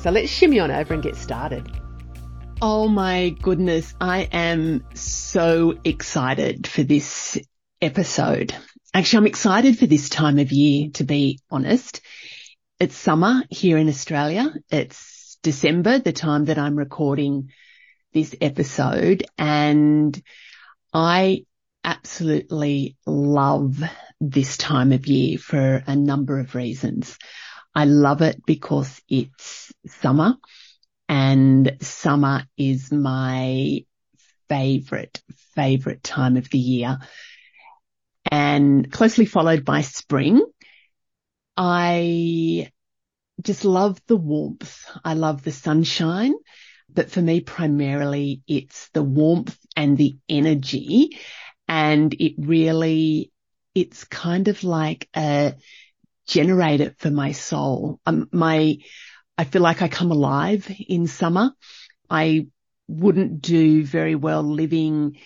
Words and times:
So 0.00 0.12
let's 0.12 0.30
shimmy 0.30 0.60
on 0.60 0.70
over 0.70 0.94
and 0.94 1.02
get 1.02 1.16
started. 1.16 1.68
Oh 2.62 2.86
my 2.86 3.30
goodness, 3.30 3.94
I 4.00 4.28
am 4.30 4.84
so 4.94 5.74
excited 5.84 6.68
for 6.68 6.84
this 6.84 7.36
episode. 7.82 8.54
Actually, 8.94 9.18
I'm 9.18 9.26
excited 9.26 9.76
for 9.76 9.86
this 9.86 10.08
time 10.08 10.38
of 10.38 10.52
year, 10.52 10.90
to 10.94 11.04
be 11.04 11.40
honest. 11.50 12.00
It's 12.78 12.96
summer 12.96 13.42
here 13.50 13.76
in 13.76 13.88
Australia. 13.88 14.54
It's 14.70 15.36
December, 15.42 15.98
the 15.98 16.12
time 16.12 16.44
that 16.44 16.58
I'm 16.58 16.76
recording 16.76 17.50
this 18.12 18.36
episode, 18.40 19.26
and 19.36 20.20
I 20.94 21.44
absolutely 21.82 22.96
love 23.04 23.82
this 24.20 24.56
time 24.56 24.92
of 24.92 25.08
year 25.08 25.38
for 25.38 25.82
a 25.86 25.96
number 25.96 26.38
of 26.38 26.54
reasons. 26.54 27.18
I 27.74 27.84
love 27.84 28.22
it 28.22 28.44
because 28.46 29.00
it's 29.08 29.57
summer 29.86 30.36
and 31.08 31.76
summer 31.80 32.44
is 32.56 32.92
my 32.92 33.84
favorite, 34.48 35.22
favorite 35.54 36.02
time 36.02 36.36
of 36.36 36.48
the 36.50 36.58
year 36.58 36.98
and 38.30 38.90
closely 38.90 39.24
followed 39.24 39.64
by 39.64 39.80
spring. 39.82 40.44
I 41.56 42.70
just 43.42 43.64
love 43.64 44.00
the 44.06 44.16
warmth. 44.16 44.84
I 45.04 45.14
love 45.14 45.42
the 45.42 45.52
sunshine, 45.52 46.34
but 46.92 47.10
for 47.10 47.22
me, 47.22 47.40
primarily 47.40 48.42
it's 48.46 48.88
the 48.90 49.02
warmth 49.02 49.58
and 49.76 49.96
the 49.96 50.16
energy. 50.28 51.18
And 51.66 52.14
it 52.14 52.34
really, 52.38 53.30
it's 53.74 54.04
kind 54.04 54.48
of 54.48 54.64
like 54.64 55.08
a 55.14 55.54
generator 56.26 56.94
for 56.98 57.10
my 57.10 57.32
soul. 57.32 58.00
Um, 58.06 58.28
my, 58.32 58.78
I 59.38 59.44
feel 59.44 59.62
like 59.62 59.82
I 59.82 59.88
come 59.88 60.10
alive 60.10 60.70
in 60.88 61.06
summer. 61.06 61.52
I 62.10 62.48
wouldn't 62.88 63.40
do 63.40 63.84
very 63.84 64.16
well 64.16 64.42
living 64.42 65.16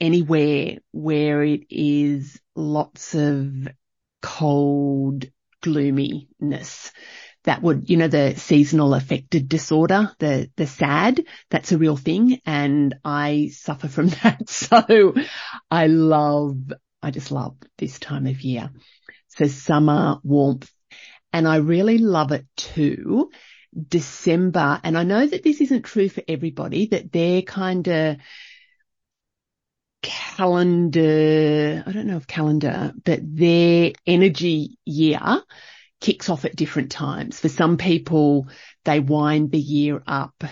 anywhere 0.00 0.78
where 0.90 1.44
it 1.44 1.66
is 1.70 2.40
lots 2.56 3.14
of 3.14 3.68
cold 4.20 5.26
gloominess. 5.62 6.90
That 7.44 7.62
would, 7.62 7.88
you 7.88 7.96
know, 7.96 8.08
the 8.08 8.34
seasonal 8.34 8.94
affected 8.94 9.48
disorder, 9.48 10.10
the, 10.18 10.50
the 10.56 10.66
SAD, 10.66 11.24
that's 11.50 11.72
a 11.72 11.78
real 11.78 11.96
thing. 11.96 12.40
And 12.44 12.96
I 13.04 13.50
suffer 13.52 13.86
from 13.86 14.08
that. 14.22 14.48
So 14.50 15.14
I 15.70 15.86
love, 15.86 16.56
I 17.00 17.12
just 17.12 17.30
love 17.30 17.56
this 17.78 18.00
time 18.00 18.26
of 18.26 18.40
year. 18.42 18.70
So 19.28 19.46
summer 19.46 20.18
warmth, 20.24 20.70
and 21.32 21.46
I 21.46 21.56
really 21.56 21.98
love 21.98 22.32
it 22.32 22.46
too. 22.56 23.30
December, 23.88 24.80
and 24.82 24.98
I 24.98 25.04
know 25.04 25.26
that 25.26 25.44
this 25.44 25.60
isn't 25.60 25.82
true 25.82 26.08
for 26.08 26.22
everybody, 26.26 26.86
that 26.86 27.12
their 27.12 27.42
kind 27.42 27.86
of 27.86 28.16
calendar, 30.02 31.84
I 31.86 31.92
don't 31.92 32.06
know 32.06 32.16
if 32.16 32.26
calendar, 32.26 32.92
but 33.04 33.20
their 33.22 33.92
energy 34.06 34.78
year 34.84 35.42
kicks 36.00 36.28
off 36.28 36.44
at 36.44 36.56
different 36.56 36.90
times. 36.90 37.38
For 37.38 37.48
some 37.48 37.76
people, 37.76 38.48
they 38.84 39.00
wind 39.00 39.52
the 39.52 39.60
year 39.60 40.02
up 40.06 40.42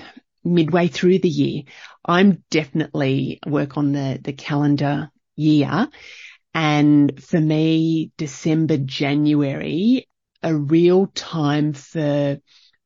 midway 0.45 0.89
through 0.89 1.19
the 1.21 1.29
year. 1.29 1.63
I'm 2.05 2.45
definitely 2.51 3.41
work 3.47 3.77
on 3.77 3.93
the, 3.93 4.21
the 4.23 4.33
calendar 4.33 5.11
year. 5.37 5.89
And 6.55 7.23
for 7.23 7.41
me, 7.41 8.13
December, 8.17 8.77
January 8.77 10.07
a 10.43 10.55
real 10.55 11.07
time 11.09 11.73
for 11.73 12.39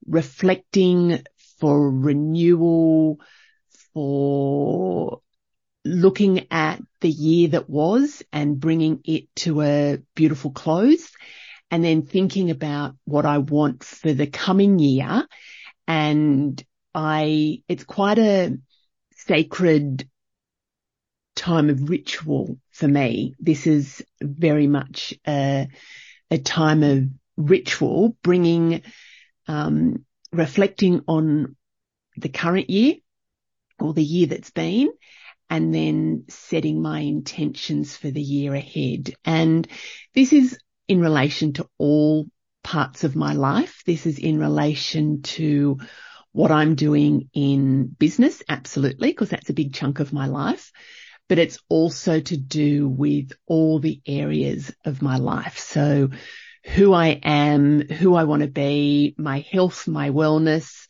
reflecting, 0.07 1.23
for 1.59 1.91
renewal, 1.91 3.21
for 3.95 5.21
looking 5.85 6.47
at 6.51 6.81
the 7.01 7.11
year 7.11 7.49
that 7.49 7.69
was 7.69 8.23
and 8.33 8.61
bringing 8.61 9.01
it 9.05 9.35
to 9.35 9.63
a 9.63 9.99
beautiful 10.15 10.53
close 10.53 11.11
and 11.71 11.83
then 11.83 12.03
thinking 12.03 12.51
about 12.51 12.95
what 13.05 13.27
I 13.27 13.39
want 13.39 13.83
for 13.83 14.13
the 14.13 14.27
coming 14.27 14.79
year. 14.79 15.27
And 15.89 16.63
I, 16.95 17.63
it's 17.69 17.85
quite 17.85 18.19
a 18.19 18.59
sacred 19.17 20.09
time 21.35 21.71
of 21.71 21.89
ritual 21.89 22.59
for 22.71 22.87
me. 22.87 23.35
This 23.41 23.67
is 23.67 24.05
very 24.23 24.67
much 24.67 25.15
a, 25.27 25.69
a 26.31 26.39
time 26.39 26.83
of 26.83 27.09
ritual, 27.37 28.17
bringing, 28.23 28.83
um, 29.49 30.05
reflecting 30.33 31.03
on 31.09 31.57
the 32.17 32.29
current 32.29 32.71
year 32.71 32.97
or 33.79 33.93
the 33.93 34.05
year 34.05 34.27
that's 34.27 34.51
been 34.51 34.91
and 35.51 35.75
then 35.75 36.25
setting 36.29 36.81
my 36.81 37.01
intentions 37.01 37.97
for 37.97 38.11
the 38.11 38.23
year 38.23 38.55
ahead. 38.55 39.15
And 39.25 39.69
this 40.15 40.33
is 40.33 40.59
in 40.89 41.01
relation 41.01 41.53
to 41.55 41.69
all 41.79 42.27
parts 42.65 43.05
of 43.05 43.17
my 43.17 43.35
life. 43.35 43.83
This 43.85 44.07
is 44.07 44.19
in 44.19 44.39
relation 44.39 45.23
to 45.23 45.79
what 46.33 46.51
I'm 46.51 46.75
doing 46.75 47.29
in 47.35 47.87
business. 47.87 48.43
Absolutely. 48.49 49.09
Because 49.09 49.29
that's 49.29 49.51
a 49.51 49.55
big 49.55 49.75
chunk 49.75 50.01
of 50.01 50.13
my 50.13 50.27
life, 50.27 50.73
but 51.29 51.39
it's 51.39 51.59
also 51.69 52.21
to 52.21 52.37
do 52.37 52.89
with 52.89 53.33
all 53.47 53.79
the 53.79 54.01
areas 54.07 54.75
of 54.85 55.03
my 55.03 55.19
life. 55.19 55.59
So 55.59 56.09
who 56.65 56.93
I 56.93 57.21
am, 57.23 57.81
who 57.81 58.15
I 58.15 58.25
want 58.25 58.43
to 58.43 58.49
be, 58.49 59.15
my 59.19 59.41
health, 59.51 59.89
my 59.89 60.11
wellness, 60.11 60.87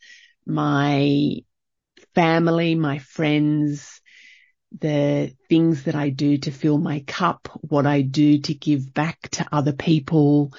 my 0.47 1.39
family, 2.15 2.75
my 2.75 2.99
friends, 2.99 4.01
the 4.79 5.35
things 5.49 5.85
that 5.85 5.95
I 5.95 6.11
do 6.11 6.39
to 6.39 6.51
fill 6.51 6.79
my 6.79 7.01
cup, 7.07 7.49
what 7.63 7.87
I 7.87 8.03
do 8.03 8.39
to 8.39 8.55
give 8.55 8.93
back 8.93 9.29
to 9.31 9.47
other 9.53 9.73
people 9.73 10.53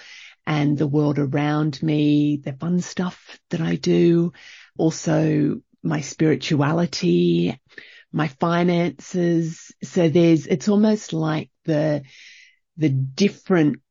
and 0.46 0.78
the 0.78 0.88
world 0.88 1.19
around 1.19 1.81
me, 1.81 2.38
the 2.38 2.54
fun 2.54 2.81
stuff 2.81 3.39
that 3.50 3.62
I 3.62 3.75
do, 3.75 4.33
also 4.77 5.62
my 5.81 6.01
spirituality, 6.01 7.59
my 8.12 8.27
finances. 8.27 9.71
So 9.83 10.09
there's, 10.09 10.48
it's 10.48 10.69
almost 10.69 11.13
like 11.13 11.50
the, 11.66 12.04
the 12.77 12.89
different 12.89 13.81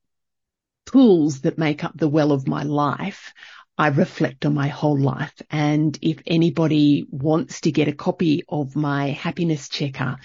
pools 0.93 1.41
that 1.41 1.59
make 1.59 1.83
up 1.83 1.97
the 1.97 2.09
well 2.09 2.31
of 2.31 2.47
my 2.47 2.63
life, 2.63 3.33
I 3.77 3.89
reflect 3.89 4.47
on 4.47 4.55
my 4.55 4.69
whole 4.69 4.99
life. 4.99 5.35
And 5.51 5.99
if 6.03 6.21
anybody 6.27 7.07
wants 7.11 7.63
to 7.63 7.73
get 7.73 7.89
a 7.89 7.93
copy 7.93 8.45
of 8.49 8.77
my 8.77 9.09
happiness 9.09 9.69
checker, 9.69 10.19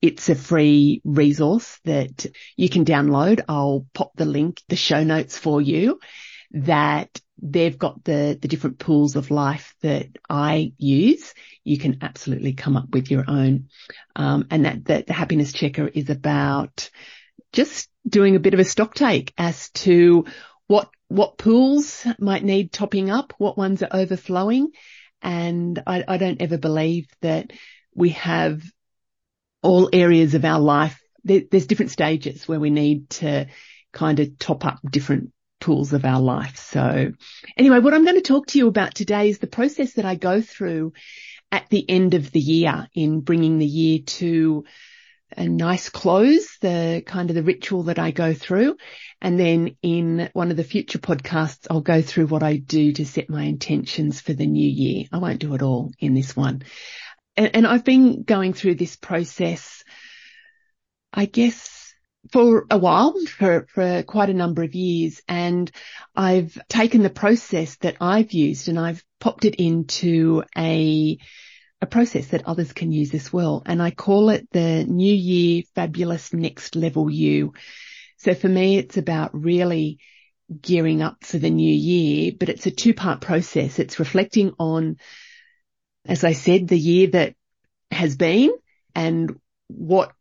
it's 0.00 0.28
a 0.28 0.34
free 0.34 1.00
resource 1.04 1.78
that 1.84 2.26
you 2.56 2.68
can 2.68 2.84
download. 2.84 3.44
I'll 3.48 3.86
pop 3.94 4.12
the 4.16 4.24
link, 4.24 4.60
the 4.68 4.76
show 4.76 5.04
notes 5.04 5.38
for 5.38 5.60
you 5.60 6.00
that 6.52 7.20
they've 7.40 7.76
got 7.76 8.04
the, 8.04 8.38
the 8.40 8.48
different 8.48 8.78
pools 8.78 9.16
of 9.16 9.30
life 9.30 9.74
that 9.82 10.08
I 10.28 10.72
use. 10.78 11.34
You 11.64 11.78
can 11.78 11.98
absolutely 12.02 12.52
come 12.52 12.76
up 12.76 12.90
with 12.90 13.10
your 13.10 13.24
own. 13.28 13.68
Um, 14.16 14.46
and 14.50 14.64
that, 14.64 14.84
that 14.86 15.06
the 15.06 15.12
happiness 15.12 15.52
checker 15.52 15.88
is 15.88 16.10
about 16.10 16.90
just 17.52 17.88
doing 18.08 18.36
a 18.36 18.40
bit 18.40 18.54
of 18.54 18.60
a 18.60 18.64
stock 18.64 18.94
take 18.94 19.32
as 19.38 19.70
to 19.70 20.26
what, 20.66 20.88
what 21.08 21.38
pools 21.38 22.06
might 22.18 22.44
need 22.44 22.72
topping 22.72 23.10
up, 23.10 23.34
what 23.38 23.58
ones 23.58 23.82
are 23.82 23.88
overflowing 23.92 24.70
And 25.24 25.82
I, 25.86 26.04
I 26.06 26.16
don't 26.18 26.42
ever 26.42 26.58
believe 26.58 27.08
that 27.22 27.50
we 27.94 28.10
have 28.10 28.62
all 29.62 29.88
areas 29.92 30.34
of 30.34 30.44
our 30.44 30.60
life. 30.60 31.00
There, 31.24 31.42
there's 31.50 31.66
different 31.66 31.92
stages 31.92 32.46
where 32.46 32.60
we 32.60 32.70
need 32.70 33.08
to 33.10 33.46
kind 33.92 34.20
of 34.20 34.38
top 34.38 34.66
up 34.66 34.80
different 34.88 35.32
pools 35.60 35.94
of 35.94 36.04
our 36.04 36.20
life. 36.20 36.58
So 36.58 37.12
anyway, 37.56 37.78
what 37.78 37.94
I'm 37.94 38.04
going 38.04 38.16
to 38.16 38.20
talk 38.20 38.48
to 38.48 38.58
you 38.58 38.68
about 38.68 38.94
today 38.94 39.30
is 39.30 39.38
the 39.38 39.46
process 39.46 39.94
that 39.94 40.04
I 40.04 40.14
go 40.14 40.42
through 40.42 40.92
at 41.50 41.70
the 41.70 41.88
end 41.88 42.12
of 42.12 42.30
the 42.30 42.40
year 42.40 42.86
in 42.94 43.20
bringing 43.20 43.58
the 43.58 43.66
year 43.66 44.00
to 44.00 44.64
nice 45.38 45.88
close, 45.88 46.58
the 46.60 47.02
kind 47.04 47.30
of 47.30 47.36
the 47.36 47.42
ritual 47.42 47.84
that 47.84 47.98
I 47.98 48.10
go 48.10 48.34
through. 48.34 48.76
And 49.20 49.38
then 49.38 49.76
in 49.82 50.30
one 50.32 50.50
of 50.50 50.56
the 50.56 50.64
future 50.64 50.98
podcasts, 50.98 51.66
I'll 51.70 51.80
go 51.80 52.02
through 52.02 52.26
what 52.26 52.42
I 52.42 52.56
do 52.56 52.92
to 52.92 53.06
set 53.06 53.30
my 53.30 53.44
intentions 53.44 54.20
for 54.20 54.32
the 54.32 54.46
new 54.46 54.68
year. 54.68 55.06
I 55.12 55.18
won't 55.18 55.40
do 55.40 55.54
it 55.54 55.62
all 55.62 55.92
in 55.98 56.14
this 56.14 56.36
one. 56.36 56.62
And, 57.36 57.50
and 57.54 57.66
I've 57.66 57.84
been 57.84 58.22
going 58.22 58.52
through 58.52 58.76
this 58.76 58.96
process, 58.96 59.82
I 61.12 61.26
guess, 61.26 61.94
for 62.32 62.66
a 62.70 62.78
while, 62.78 63.14
for, 63.26 63.66
for 63.68 64.02
quite 64.02 64.30
a 64.30 64.34
number 64.34 64.62
of 64.62 64.74
years. 64.74 65.20
And 65.28 65.70
I've 66.14 66.58
taken 66.68 67.02
the 67.02 67.10
process 67.10 67.76
that 67.76 67.96
I've 68.00 68.32
used 68.32 68.68
and 68.68 68.78
I've 68.78 69.04
popped 69.20 69.44
it 69.44 69.56
into 69.56 70.44
a 70.56 71.18
a 71.84 71.86
process 71.86 72.28
that 72.28 72.46
others 72.46 72.72
can 72.72 72.90
use 72.90 73.14
as 73.14 73.32
well. 73.32 73.62
And 73.64 73.80
I 73.80 73.90
call 73.90 74.30
it 74.30 74.48
the 74.50 74.84
New 74.84 75.14
Year 75.14 75.62
Fabulous 75.74 76.32
Next 76.32 76.74
Level 76.74 77.10
You. 77.10 77.52
So 78.16 78.34
for 78.34 78.48
me, 78.48 78.78
it's 78.78 78.96
about 78.96 79.30
really 79.34 79.98
gearing 80.60 81.02
up 81.02 81.24
for 81.24 81.38
the 81.38 81.50
new 81.50 81.72
year, 81.72 82.32
but 82.38 82.48
it's 82.48 82.66
a 82.66 82.70
two 82.70 82.94
part 82.94 83.20
process. 83.20 83.78
It's 83.78 83.98
reflecting 83.98 84.52
on, 84.58 84.96
as 86.06 86.24
I 86.24 86.32
said, 86.32 86.68
the 86.68 86.78
year 86.78 87.08
that 87.08 87.34
has 87.90 88.16
been 88.16 88.50
and 88.94 89.38
what 89.68 90.12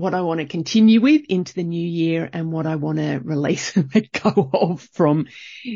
what 0.00 0.14
I 0.14 0.20
want 0.22 0.40
to 0.40 0.46
continue 0.46 1.00
with 1.00 1.22
into 1.28 1.54
the 1.54 1.62
new 1.62 1.86
year 1.86 2.28
and 2.32 2.52
what 2.52 2.66
I 2.66 2.76
want 2.76 2.98
to 2.98 3.20
release 3.22 3.76
and 3.76 3.92
let 3.94 4.12
go 4.12 4.50
of 4.52 4.82
from 4.92 5.26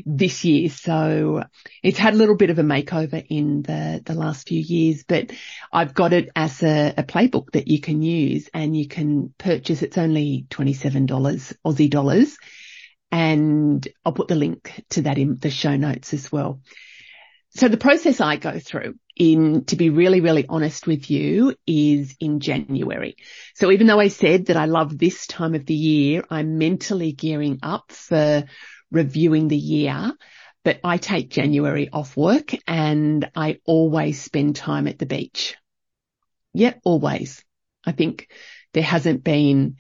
this 0.04 0.44
year. 0.44 0.70
So 0.70 1.44
it's 1.82 1.98
had 1.98 2.14
a 2.14 2.16
little 2.16 2.36
bit 2.36 2.50
of 2.50 2.58
a 2.58 2.62
makeover 2.62 3.24
in 3.28 3.62
the, 3.62 4.02
the 4.04 4.14
last 4.14 4.48
few 4.48 4.60
years, 4.60 5.04
but 5.04 5.32
I've 5.72 5.94
got 5.94 6.12
it 6.12 6.30
as 6.36 6.62
a, 6.62 6.94
a 6.96 7.02
playbook 7.02 7.52
that 7.52 7.69
you 7.69 7.80
can 7.80 8.02
use 8.02 8.48
and 8.54 8.76
you 8.76 8.88
can 8.88 9.34
purchase. 9.38 9.82
It's 9.82 9.98
only 9.98 10.46
$27 10.50 11.54
Aussie 11.64 11.90
dollars. 11.90 12.36
And 13.10 13.86
I'll 14.06 14.14
put 14.14 14.28
the 14.28 14.34
link 14.34 14.72
to 14.90 15.02
that 15.02 15.19
in 15.19 15.36
the 15.36 15.50
show 15.50 15.76
notes 15.76 16.14
as 16.14 16.32
well. 16.32 16.60
So 17.54 17.69
the 17.69 17.76
process 17.76 18.20
I 18.20 18.37
go 18.37 18.58
through 18.58 18.94
in, 19.14 19.64
to 19.66 19.76
be 19.76 19.90
really, 19.90 20.20
really 20.20 20.46
honest 20.49 20.87
with 20.87 21.10
you, 21.10 21.54
is 21.66 22.16
in 22.19 22.40
January. 22.40 23.16
So 23.54 23.70
even 23.70 23.87
though 23.87 24.00
I 24.00 24.08
said 24.08 24.46
that 24.46 24.56
I 24.56 24.64
love 24.64 24.96
this 24.96 25.26
time 25.26 25.54
of 25.54 25.66
the 25.66 25.75
year, 25.75 26.25
I'm 26.31 26.56
mentally 26.56 27.12
gearing 27.12 27.58
up 27.62 27.93
for 27.93 28.44
reviewing 28.90 29.49
the 29.49 29.56
year, 29.56 30.12
but 30.64 30.81
I 30.82 30.96
take 30.96 31.28
January 31.28 31.90
off 31.93 32.16
work 32.16 32.54
and 32.66 33.31
I 33.37 33.58
always 33.66 34.20
spend 34.20 34.56
time 34.56 34.88
at 34.88 34.98
the 34.98 35.06
beach. 35.06 35.56
Yeah, 36.55 36.75
always. 36.84 37.44
I 37.84 37.93
think 37.93 38.28
there 38.72 38.82
hasn't 38.82 39.25
been, 39.25 39.76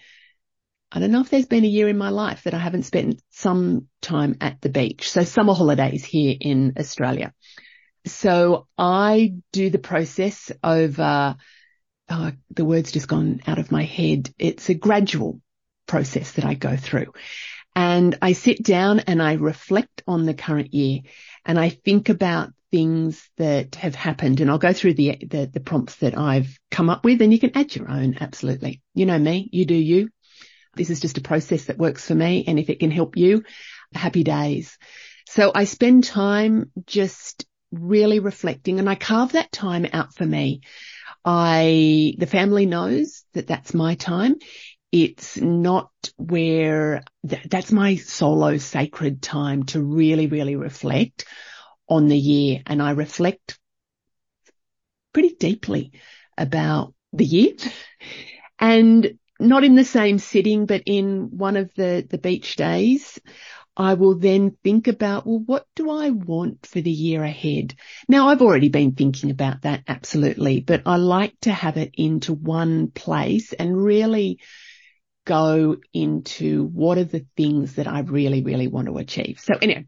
I 0.92 1.00
don't 1.00 1.10
know 1.10 1.22
if 1.22 1.30
there's 1.30 1.46
been 1.46 1.64
a 1.64 1.68
year 1.68 1.88
in 1.88 1.96
my 1.96 2.10
life 2.10 2.42
that 2.42 2.52
I 2.52 2.58
haven't 2.58 2.82
spent 2.82 3.22
some 3.30 3.88
time 4.02 4.36
at 4.42 4.60
the 4.60 4.68
beach. 4.68 5.10
So 5.10 5.24
summer 5.24 5.54
holidays 5.54 6.04
here 6.04 6.36
in 6.38 6.74
Australia. 6.78 7.32
So 8.06 8.66
I 8.76 9.34
do 9.52 9.70
the 9.70 9.78
process 9.78 10.52
over, 10.62 11.36
oh, 12.10 12.32
the 12.50 12.64
word's 12.64 12.92
just 12.92 13.08
gone 13.08 13.40
out 13.46 13.58
of 13.58 13.72
my 13.72 13.84
head. 13.84 14.30
It's 14.38 14.68
a 14.68 14.74
gradual 14.74 15.40
process 15.86 16.32
that 16.32 16.44
I 16.44 16.54
go 16.54 16.76
through 16.76 17.12
and 17.74 18.18
I 18.20 18.32
sit 18.32 18.62
down 18.62 19.00
and 19.00 19.22
I 19.22 19.34
reflect 19.34 20.02
on 20.06 20.26
the 20.26 20.34
current 20.34 20.74
year 20.74 21.00
and 21.46 21.58
I 21.58 21.70
think 21.70 22.10
about 22.10 22.50
things 22.70 23.28
that 23.38 23.76
have 23.76 23.94
happened 23.94 24.40
and 24.40 24.50
I'll 24.50 24.58
go 24.58 24.72
through 24.74 24.94
the, 24.94 25.18
the, 25.26 25.50
the 25.52 25.60
prompts 25.60 25.96
that 25.96 26.18
I've 26.18 26.58
come 26.70 26.90
up 26.90 27.04
with 27.04 27.22
and 27.22 27.32
you 27.32 27.38
can 27.38 27.52
add 27.54 27.74
your 27.74 27.90
own. 27.90 28.16
Absolutely. 28.20 28.82
You 28.94 29.06
know 29.06 29.18
me, 29.18 29.48
you 29.52 29.64
do 29.64 29.74
you. 29.74 30.10
This 30.74 30.90
is 30.90 31.00
just 31.00 31.18
a 31.18 31.22
process 31.22 31.66
that 31.66 31.78
works 31.78 32.06
for 32.06 32.14
me. 32.14 32.44
And 32.46 32.58
if 32.58 32.70
it 32.70 32.80
can 32.80 32.90
help 32.90 33.16
you, 33.16 33.44
happy 33.94 34.24
days. 34.24 34.78
So 35.28 35.52
I 35.54 35.64
spend 35.64 36.04
time 36.04 36.70
just 36.86 37.46
really 37.70 38.18
reflecting 38.18 38.78
and 38.78 38.88
I 38.88 38.94
carve 38.94 39.32
that 39.32 39.52
time 39.52 39.86
out 39.92 40.14
for 40.14 40.26
me. 40.26 40.60
I, 41.24 42.14
the 42.18 42.26
family 42.26 42.66
knows 42.66 43.24
that 43.34 43.46
that's 43.46 43.74
my 43.74 43.94
time. 43.94 44.36
It's 44.90 45.38
not 45.38 45.90
where 46.16 47.02
th- 47.28 47.44
that's 47.48 47.72
my 47.72 47.96
solo 47.96 48.58
sacred 48.58 49.22
time 49.22 49.64
to 49.66 49.80
really, 49.80 50.26
really 50.26 50.56
reflect 50.56 51.24
on 51.88 52.08
the 52.08 52.18
year. 52.18 52.62
And 52.66 52.82
I 52.82 52.90
reflect 52.90 53.58
pretty 55.12 55.34
deeply 55.34 55.92
about 56.36 56.94
the 57.12 57.24
year 57.24 57.54
and 58.58 59.18
not 59.48 59.64
in 59.64 59.74
the 59.74 59.84
same 59.84 60.18
sitting, 60.18 60.66
but 60.66 60.82
in 60.86 61.36
one 61.36 61.56
of 61.56 61.70
the, 61.74 62.06
the 62.08 62.18
beach 62.18 62.56
days. 62.56 63.20
I 63.74 63.94
will 63.94 64.18
then 64.18 64.56
think 64.62 64.86
about, 64.86 65.26
well, 65.26 65.42
what 65.46 65.66
do 65.74 65.90
I 65.90 66.10
want 66.10 66.66
for 66.66 66.80
the 66.80 66.90
year 66.90 67.24
ahead? 67.24 67.74
Now 68.06 68.28
I've 68.28 68.42
already 68.42 68.68
been 68.68 68.92
thinking 68.92 69.30
about 69.30 69.62
that 69.62 69.84
absolutely, 69.88 70.60
but 70.60 70.82
I 70.84 70.96
like 70.96 71.34
to 71.42 71.52
have 71.52 71.78
it 71.78 71.94
into 71.94 72.34
one 72.34 72.90
place 72.90 73.54
and 73.54 73.82
really 73.82 74.40
go 75.24 75.76
into 75.94 76.64
what 76.66 76.98
are 76.98 77.04
the 77.04 77.24
things 77.34 77.76
that 77.76 77.88
I 77.88 78.00
really, 78.00 78.42
really 78.42 78.68
want 78.68 78.88
to 78.88 78.98
achieve. 78.98 79.40
So 79.40 79.54
anyway, 79.62 79.86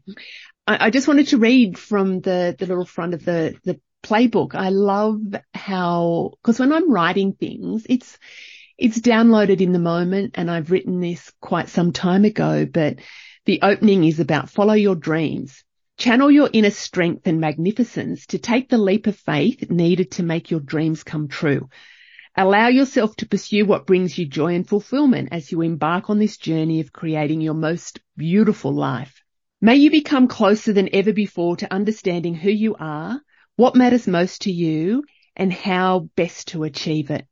I, 0.65 0.87
I 0.87 0.89
just 0.89 1.07
wanted 1.07 1.27
to 1.27 1.37
read 1.37 1.77
from 1.77 2.21
the, 2.21 2.55
the 2.57 2.65
little 2.65 2.85
front 2.85 3.13
of 3.13 3.23
the, 3.23 3.55
the 3.65 3.79
playbook. 4.01 4.55
I 4.55 4.69
love 4.69 5.19
how, 5.53 6.31
cause 6.41 6.59
when 6.59 6.73
I'm 6.73 6.91
writing 6.91 7.33
things, 7.33 7.85
it's, 7.87 8.17
it's 8.77 8.99
downloaded 8.99 9.61
in 9.61 9.71
the 9.71 9.79
moment 9.79 10.31
and 10.35 10.51
I've 10.51 10.71
written 10.71 10.99
this 10.99 11.31
quite 11.41 11.69
some 11.69 11.91
time 11.91 12.25
ago, 12.25 12.65
but 12.65 12.97
the 13.45 13.59
opening 13.61 14.03
is 14.03 14.19
about 14.19 14.49
follow 14.49 14.73
your 14.73 14.95
dreams. 14.95 15.63
Channel 15.97 16.29
your 16.29 16.49
inner 16.51 16.71
strength 16.71 17.25
and 17.25 17.39
magnificence 17.39 18.25
to 18.27 18.37
take 18.37 18.67
the 18.67 18.77
leap 18.77 19.07
of 19.07 19.15
faith 19.15 19.69
needed 19.69 20.11
to 20.11 20.23
make 20.23 20.51
your 20.51 20.59
dreams 20.59 21.03
come 21.03 21.29
true. 21.29 21.69
Allow 22.35 22.67
yourself 22.67 23.15
to 23.17 23.27
pursue 23.27 23.65
what 23.65 23.87
brings 23.87 24.17
you 24.17 24.25
joy 24.25 24.55
and 24.55 24.67
fulfillment 24.67 25.29
as 25.31 25.53
you 25.53 25.61
embark 25.61 26.09
on 26.09 26.19
this 26.19 26.35
journey 26.35 26.81
of 26.81 26.91
creating 26.91 27.39
your 27.39 27.53
most 27.53 28.01
beautiful 28.17 28.73
life. 28.73 29.23
May 29.61 29.77
you 29.77 29.89
become 29.89 30.27
closer 30.27 30.73
than 30.73 30.93
ever 30.93 31.13
before 31.13 31.55
to 31.57 31.73
understanding 31.73 32.35
who 32.35 32.51
you 32.51 32.75
are, 32.77 33.21
what 33.55 33.77
matters 33.77 34.05
most 34.05 34.41
to 34.41 34.51
you, 34.51 35.05
and 35.33 35.53
how 35.53 36.09
best 36.17 36.49
to 36.49 36.65
achieve 36.65 37.09
it. 37.09 37.25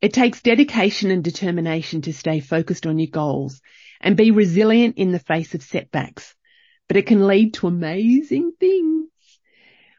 It 0.00 0.14
takes 0.14 0.40
dedication 0.40 1.10
and 1.10 1.22
determination 1.22 2.02
to 2.02 2.12
stay 2.12 2.40
focused 2.40 2.86
on 2.86 2.98
your 2.98 3.10
goals 3.10 3.60
and 4.00 4.16
be 4.16 4.30
resilient 4.30 4.96
in 4.96 5.12
the 5.12 5.18
face 5.18 5.54
of 5.54 5.62
setbacks, 5.62 6.34
but 6.88 6.96
it 6.96 7.06
can 7.06 7.26
lead 7.26 7.54
to 7.54 7.66
amazing 7.66 8.52
things. 8.58 9.08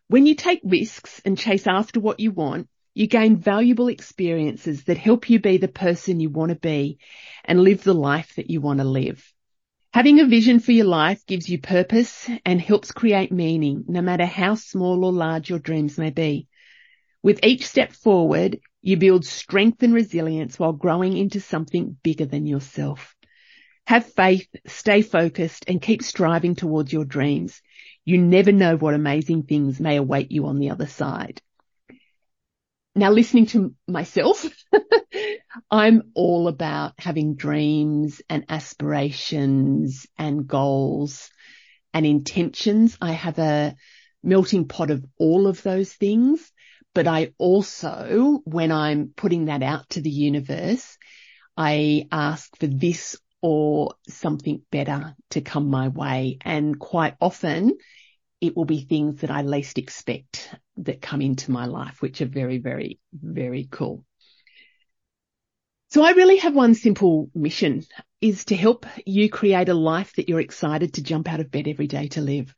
When 0.08 0.25
you 0.25 0.34
take 0.34 0.62
risks 0.63 1.22
and 1.24 1.38
chase 1.38 1.67
after 1.67 2.00
what 2.00 2.20
you 2.20 2.31
want, 2.31 2.67
you 2.93 3.08
gain 3.08 3.38
valuable 3.38 3.88
experiences 3.88 4.84
that 4.86 4.98
help 4.98 5.29
you 5.29 5.39
be 5.39 5.58
the 5.58 5.67
person 5.67 6.20
you 6.20 6.29
want 6.29 6.50
to 6.50 6.55
be 6.55 6.98
and 7.46 7.62
live 7.62 7.84
the 7.84 7.93
life 7.93 8.36
that 8.36 8.50
you 8.50 8.60
want 8.60 8.79
to 8.79 8.86
live. 8.86 9.24
Having 9.93 10.20
a 10.20 10.25
vision 10.25 10.60
for 10.60 10.72
your 10.72 10.86
life 10.86 11.25
gives 11.27 11.48
you 11.48 11.60
purpose 11.60 12.29
and 12.46 12.60
helps 12.60 12.91
create 12.91 13.31
meaning, 13.31 13.86
no 13.88 14.01
matter 14.01 14.25
how 14.25 14.55
small 14.55 15.05
or 15.05 15.13
large 15.13 15.50
your 15.50 15.60
dreams 15.60 15.98
may 15.98 16.10
be. 16.10 16.48
With 17.23 17.39
each 17.43 17.65
step 17.67 17.91
forward, 17.91 18.59
you 18.81 18.97
build 18.97 19.25
strength 19.25 19.83
and 19.83 19.93
resilience 19.93 20.57
while 20.57 20.73
growing 20.73 21.15
into 21.15 21.39
something 21.39 21.97
bigger 22.01 22.25
than 22.25 22.47
yourself. 22.47 23.15
Have 23.85 24.05
faith, 24.05 24.47
stay 24.67 25.01
focused 25.01 25.65
and 25.67 25.81
keep 25.81 26.01
striving 26.01 26.55
towards 26.55 26.91
your 26.91 27.05
dreams. 27.05 27.61
You 28.05 28.17
never 28.17 28.51
know 28.51 28.77
what 28.77 28.93
amazing 28.93 29.43
things 29.43 29.79
may 29.79 29.97
await 29.97 30.31
you 30.31 30.47
on 30.47 30.59
the 30.59 30.71
other 30.71 30.87
side. 30.87 31.41
Now 32.95 33.11
listening 33.11 33.45
to 33.47 33.75
myself, 33.87 34.45
I'm 35.71 36.11
all 36.13 36.47
about 36.47 36.93
having 36.97 37.35
dreams 37.35 38.21
and 38.29 38.45
aspirations 38.49 40.07
and 40.17 40.47
goals 40.47 41.29
and 41.93 42.05
intentions. 42.05 42.97
I 42.99 43.11
have 43.11 43.39
a 43.39 43.75
melting 44.23 44.67
pot 44.67 44.91
of 44.91 45.05
all 45.17 45.47
of 45.47 45.63
those 45.63 45.93
things, 45.93 46.50
but 46.93 47.07
I 47.07 47.33
also, 47.38 48.41
when 48.45 48.71
I'm 48.71 49.13
putting 49.15 49.45
that 49.45 49.63
out 49.63 49.89
to 49.91 50.01
the 50.01 50.10
universe, 50.10 50.98
I 51.55 52.07
ask 52.12 52.55
for 52.57 52.67
this 52.67 53.17
or 53.41 53.95
something 54.07 54.62
better 54.71 55.15
to 55.31 55.41
come 55.41 55.69
my 55.69 55.88
way. 55.88 56.38
And 56.41 56.79
quite 56.79 57.15
often 57.19 57.77
it 58.39 58.55
will 58.55 58.65
be 58.65 58.81
things 58.81 59.21
that 59.21 59.31
I 59.31 59.41
least 59.41 59.77
expect. 59.77 60.50
that 60.77 61.01
come 61.01 61.21
into 61.21 61.51
my 61.51 61.65
life, 61.65 62.01
which 62.01 62.21
are 62.21 62.27
very, 62.27 62.57
very, 62.57 63.00
very 63.13 63.67
cool. 63.69 64.03
So 65.89 66.03
I 66.03 66.12
really 66.12 66.38
have 66.38 66.55
one 66.55 66.74
simple 66.74 67.29
mission 67.36 67.83
is 68.21 68.45
to 68.45 68.55
help 68.55 68.86
you 69.05 69.29
create 69.29 69.69
a 69.69 69.74
life 69.74 70.13
that 70.15 70.29
you're 70.29 70.39
excited 70.39 70.93
to 70.93 71.03
jump 71.03 71.31
out 71.31 71.41
of 71.41 71.51
bed 71.51 71.67
every 71.67 71.88
day 71.88 72.07
to 72.10 72.21
live. 72.21 72.53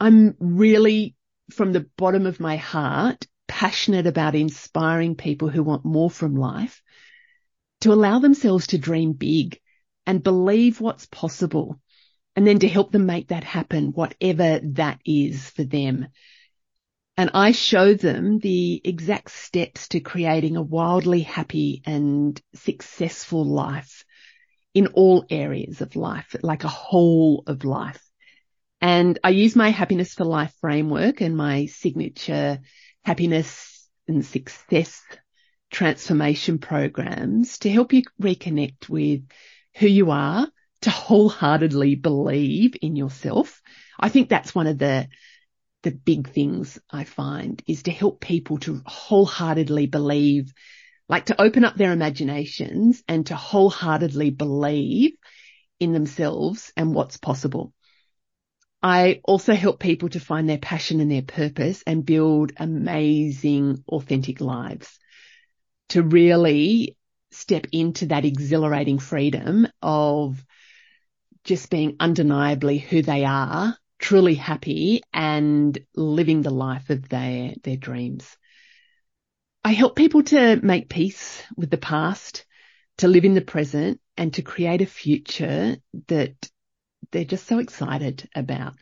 I'm 0.00 0.34
really 0.38 1.14
from 1.50 1.72
the 1.72 1.86
bottom 1.96 2.26
of 2.26 2.40
my 2.40 2.56
heart 2.56 3.26
passionate 3.46 4.06
about 4.06 4.34
inspiring 4.34 5.14
people 5.14 5.48
who 5.48 5.62
want 5.62 5.84
more 5.84 6.10
from 6.10 6.36
life 6.36 6.82
to 7.80 7.92
allow 7.92 8.18
themselves 8.18 8.68
to 8.68 8.78
dream 8.78 9.12
big 9.12 9.58
and 10.06 10.22
believe 10.22 10.80
what's 10.80 11.06
possible 11.06 11.80
and 12.36 12.46
then 12.46 12.58
to 12.60 12.68
help 12.68 12.92
them 12.92 13.06
make 13.06 13.28
that 13.28 13.44
happen, 13.44 13.92
whatever 13.92 14.60
that 14.62 15.00
is 15.04 15.50
for 15.50 15.64
them. 15.64 16.08
And 17.16 17.30
I 17.34 17.50
show 17.50 17.94
them 17.94 18.38
the 18.38 18.80
exact 18.84 19.32
steps 19.32 19.88
to 19.88 20.00
creating 20.00 20.56
a 20.56 20.62
wildly 20.62 21.22
happy 21.22 21.82
and 21.84 22.40
successful 22.54 23.44
life 23.44 24.04
in 24.72 24.88
all 24.88 25.24
areas 25.30 25.80
of 25.80 25.96
life, 25.96 26.36
like 26.42 26.62
a 26.62 26.68
whole 26.68 27.42
of 27.48 27.64
life. 27.64 28.07
And 28.80 29.18
I 29.24 29.30
use 29.30 29.56
my 29.56 29.70
happiness 29.70 30.14
for 30.14 30.24
life 30.24 30.54
framework 30.60 31.20
and 31.20 31.36
my 31.36 31.66
signature 31.66 32.60
happiness 33.04 33.88
and 34.06 34.24
success 34.24 35.02
transformation 35.70 36.58
programs 36.58 37.58
to 37.58 37.70
help 37.70 37.92
you 37.92 38.02
reconnect 38.20 38.88
with 38.88 39.22
who 39.76 39.86
you 39.86 40.10
are, 40.10 40.48
to 40.82 40.90
wholeheartedly 40.90 41.96
believe 41.96 42.74
in 42.80 42.96
yourself. 42.96 43.60
I 43.98 44.08
think 44.08 44.28
that's 44.28 44.54
one 44.54 44.66
of 44.66 44.78
the 44.78 45.08
the 45.82 45.90
big 45.92 46.28
things 46.28 46.78
I 46.90 47.04
find 47.04 47.62
is 47.68 47.84
to 47.84 47.92
help 47.92 48.20
people 48.20 48.58
to 48.58 48.82
wholeheartedly 48.84 49.86
believe, 49.86 50.52
like 51.08 51.26
to 51.26 51.40
open 51.40 51.64
up 51.64 51.76
their 51.76 51.92
imaginations 51.92 53.02
and 53.06 53.26
to 53.26 53.36
wholeheartedly 53.36 54.30
believe 54.30 55.12
in 55.78 55.92
themselves 55.92 56.72
and 56.76 56.94
what's 56.94 57.16
possible. 57.16 57.72
I 58.82 59.20
also 59.24 59.54
help 59.54 59.80
people 59.80 60.08
to 60.10 60.20
find 60.20 60.48
their 60.48 60.58
passion 60.58 61.00
and 61.00 61.10
their 61.10 61.22
purpose 61.22 61.82
and 61.86 62.06
build 62.06 62.52
amazing, 62.56 63.82
authentic 63.88 64.40
lives 64.40 64.98
to 65.90 66.02
really 66.02 66.96
step 67.30 67.66
into 67.72 68.06
that 68.06 68.24
exhilarating 68.24 68.98
freedom 68.98 69.66
of 69.82 70.44
just 71.44 71.70
being 71.70 71.96
undeniably 71.98 72.78
who 72.78 73.02
they 73.02 73.24
are, 73.24 73.76
truly 73.98 74.34
happy 74.34 75.02
and 75.12 75.78
living 75.94 76.42
the 76.42 76.50
life 76.50 76.90
of 76.90 77.08
their, 77.08 77.54
their 77.64 77.76
dreams. 77.76 78.36
I 79.64 79.72
help 79.72 79.96
people 79.96 80.22
to 80.24 80.60
make 80.62 80.88
peace 80.88 81.42
with 81.56 81.70
the 81.70 81.78
past, 81.78 82.44
to 82.98 83.08
live 83.08 83.24
in 83.24 83.34
the 83.34 83.40
present 83.40 84.00
and 84.16 84.32
to 84.34 84.42
create 84.42 84.82
a 84.82 84.86
future 84.86 85.76
that 86.06 86.34
they're 87.10 87.24
just 87.24 87.46
so 87.46 87.58
excited 87.58 88.28
about. 88.34 88.74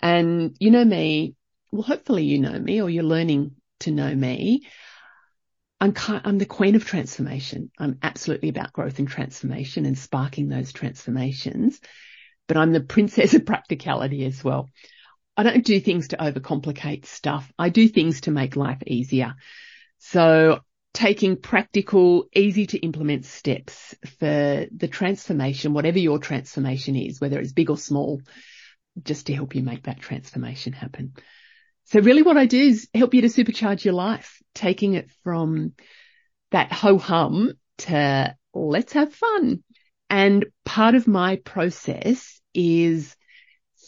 And 0.00 0.56
you 0.58 0.70
know 0.70 0.84
me, 0.84 1.34
well, 1.70 1.82
hopefully 1.82 2.24
you 2.24 2.38
know 2.38 2.58
me 2.58 2.80
or 2.80 2.90
you're 2.90 3.04
learning 3.04 3.52
to 3.80 3.90
know 3.90 4.14
me. 4.14 4.66
I'm, 5.80 5.94
I'm 6.08 6.38
the 6.38 6.46
queen 6.46 6.74
of 6.74 6.84
transformation. 6.84 7.70
I'm 7.78 7.98
absolutely 8.02 8.50
about 8.50 8.72
growth 8.72 8.98
and 8.98 9.08
transformation 9.08 9.86
and 9.86 9.98
sparking 9.98 10.48
those 10.48 10.72
transformations, 10.72 11.80
but 12.48 12.56
I'm 12.56 12.72
the 12.72 12.80
princess 12.80 13.34
of 13.34 13.46
practicality 13.46 14.24
as 14.24 14.42
well. 14.44 14.68
I 15.36 15.42
don't 15.42 15.64
do 15.64 15.80
things 15.80 16.08
to 16.08 16.16
overcomplicate 16.18 17.06
stuff. 17.06 17.50
I 17.58 17.70
do 17.70 17.88
things 17.88 18.22
to 18.22 18.30
make 18.30 18.56
life 18.56 18.82
easier. 18.86 19.34
So 19.98 20.60
taking 20.92 21.36
practical, 21.36 22.26
easy 22.34 22.66
to 22.66 22.78
implement 22.78 23.24
steps 23.24 23.94
for 24.18 24.66
the 24.74 24.88
transformation, 24.88 25.72
whatever 25.72 25.98
your 25.98 26.18
transformation 26.18 26.96
is, 26.96 27.20
whether 27.20 27.38
it's 27.38 27.52
big 27.52 27.70
or 27.70 27.78
small, 27.78 28.20
just 29.02 29.26
to 29.26 29.34
help 29.34 29.54
you 29.54 29.62
make 29.62 29.84
that 29.84 30.00
transformation 30.00 30.72
happen. 30.72 31.12
So 31.84 32.00
really 32.00 32.22
what 32.22 32.36
I 32.36 32.46
do 32.46 32.58
is 32.58 32.88
help 32.94 33.14
you 33.14 33.22
to 33.22 33.28
supercharge 33.28 33.84
your 33.84 33.94
life, 33.94 34.40
taking 34.54 34.94
it 34.94 35.10
from 35.22 35.72
that 36.50 36.72
ho 36.72 36.98
hum 36.98 37.52
to 37.78 38.36
let's 38.52 38.92
have 38.92 39.14
fun. 39.14 39.62
And 40.08 40.46
part 40.64 40.96
of 40.96 41.06
my 41.06 41.36
process 41.36 42.40
is 42.52 43.14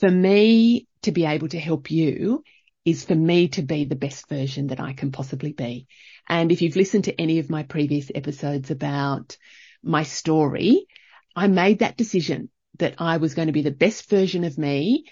for 0.01 0.11
me 0.11 0.87
to 1.03 1.13
be 1.13 1.25
able 1.25 1.49
to 1.49 1.59
help 1.59 1.91
you 1.91 2.43
is 2.85 3.05
for 3.05 3.15
me 3.15 3.49
to 3.49 3.62
be 3.62 3.85
the 3.85 3.97
best 3.97 4.29
version 4.29 4.69
that 4.69 4.81
I 4.81 4.93
can 4.93 5.12
possibly 5.12 5.53
be. 5.53 5.87
And 6.29 6.51
if 6.51 6.62
you've 6.62 6.77
listened 6.77 7.05
to 7.05 7.21
any 7.21 7.39
of 7.39 7.51
my 7.51 7.62
previous 7.62 8.11
episodes 8.15 8.71
about 8.71 9.37
my 9.83 10.03
story, 10.03 10.87
I 11.35 11.47
made 11.47 11.81
that 11.81 11.97
decision 11.97 12.51
that 12.79 12.95
I 12.99 13.19
was 13.19 13.35
going 13.35 13.47
to 13.47 13.53
be 13.53 13.62
the 13.62 13.71
best 13.71 14.09
version 14.09 14.45
of 14.45 14.59
me 14.59 15.05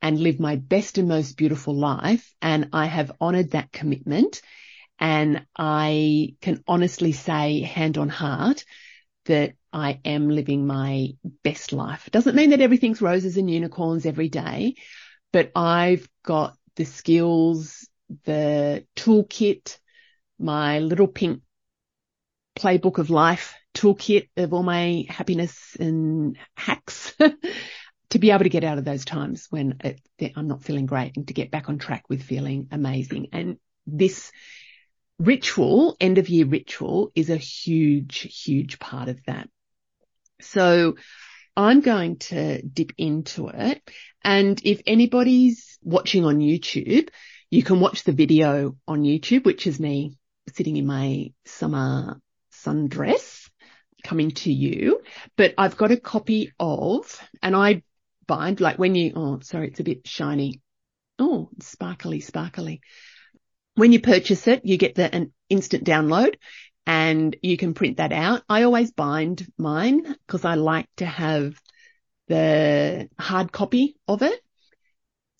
and 0.00 0.20
live 0.20 0.38
my 0.40 0.56
best 0.56 0.98
and 0.98 1.08
most 1.08 1.36
beautiful 1.36 1.74
life. 1.74 2.32
And 2.40 2.70
I 2.72 2.86
have 2.86 3.12
honored 3.20 3.50
that 3.50 3.72
commitment. 3.72 4.40
And 4.98 5.46
I 5.56 6.34
can 6.40 6.62
honestly 6.66 7.12
say 7.12 7.60
hand 7.60 7.98
on 7.98 8.08
heart 8.08 8.64
that 9.26 9.54
I 9.72 10.00
am 10.04 10.30
living 10.30 10.66
my 10.66 11.10
best 11.44 11.72
life. 11.72 12.06
It 12.06 12.12
doesn't 12.12 12.34
mean 12.34 12.50
that 12.50 12.60
everything's 12.60 13.02
roses 13.02 13.36
and 13.36 13.50
unicorns 13.50 14.06
every 14.06 14.28
day, 14.28 14.74
but 15.32 15.52
I've 15.54 16.08
got 16.24 16.56
the 16.78 16.84
skills, 16.84 17.88
the 18.24 18.86
toolkit, 18.96 19.78
my 20.38 20.78
little 20.78 21.08
pink 21.08 21.42
playbook 22.56 22.98
of 22.98 23.10
life 23.10 23.54
toolkit 23.74 24.28
of 24.36 24.52
all 24.54 24.62
my 24.62 25.04
happiness 25.08 25.76
and 25.78 26.36
hacks 26.56 27.14
to 28.10 28.18
be 28.18 28.30
able 28.30 28.44
to 28.44 28.48
get 28.48 28.64
out 28.64 28.78
of 28.78 28.84
those 28.84 29.04
times 29.04 29.46
when 29.50 29.76
it, 29.84 30.00
I'm 30.36 30.48
not 30.48 30.62
feeling 30.62 30.86
great 30.86 31.16
and 31.16 31.26
to 31.28 31.34
get 31.34 31.50
back 31.50 31.68
on 31.68 31.78
track 31.78 32.04
with 32.08 32.22
feeling 32.22 32.68
amazing. 32.70 33.28
And 33.32 33.58
this 33.86 34.30
ritual, 35.18 35.96
end 36.00 36.18
of 36.18 36.28
year 36.28 36.46
ritual 36.46 37.10
is 37.14 37.28
a 37.28 37.36
huge, 37.36 38.42
huge 38.44 38.78
part 38.78 39.08
of 39.08 39.22
that. 39.26 39.48
So 40.40 40.94
I'm 41.56 41.80
going 41.80 42.18
to 42.18 42.62
dip 42.62 42.92
into 42.96 43.48
it. 43.48 43.82
And 44.22 44.60
if 44.64 44.80
anybody's 44.86 45.67
watching 45.82 46.24
on 46.24 46.38
YouTube, 46.38 47.08
you 47.50 47.62
can 47.62 47.80
watch 47.80 48.04
the 48.04 48.12
video 48.12 48.76
on 48.86 49.02
YouTube, 49.02 49.44
which 49.44 49.66
is 49.66 49.80
me 49.80 50.16
sitting 50.54 50.76
in 50.76 50.86
my 50.86 51.32
summer 51.44 52.20
sundress 52.52 53.48
coming 54.04 54.30
to 54.30 54.52
you, 54.52 55.00
but 55.36 55.54
I've 55.58 55.76
got 55.76 55.90
a 55.90 55.96
copy 55.96 56.52
of, 56.58 57.20
and 57.42 57.56
I 57.56 57.82
bind 58.26 58.60
like 58.60 58.78
when 58.78 58.94
you, 58.94 59.12
oh, 59.16 59.40
sorry, 59.42 59.68
it's 59.68 59.80
a 59.80 59.84
bit 59.84 60.06
shiny. 60.06 60.60
Oh, 61.18 61.50
sparkly, 61.60 62.20
sparkly. 62.20 62.80
When 63.74 63.92
you 63.92 64.00
purchase 64.00 64.46
it, 64.46 64.64
you 64.64 64.76
get 64.76 64.94
the, 64.94 65.12
an 65.12 65.32
instant 65.48 65.84
download 65.84 66.36
and 66.86 67.36
you 67.42 67.56
can 67.56 67.74
print 67.74 67.96
that 67.98 68.12
out. 68.12 68.42
I 68.48 68.62
always 68.62 68.92
bind 68.92 69.46
mine 69.58 70.02
because 70.26 70.44
I 70.44 70.54
like 70.54 70.88
to 70.98 71.06
have 71.06 71.60
the 72.28 73.08
hard 73.18 73.52
copy 73.52 73.96
of 74.06 74.22
it. 74.22 74.40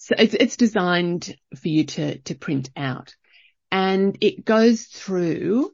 So 0.09 0.15
it's, 0.19 0.33
it's 0.33 0.57
designed 0.57 1.37
for 1.55 1.69
you 1.69 1.85
to, 1.85 2.17
to 2.21 2.35
print 2.35 2.71
out 2.75 3.15
and 3.71 4.17
it 4.23 4.43
goes 4.43 4.85
through 4.85 5.71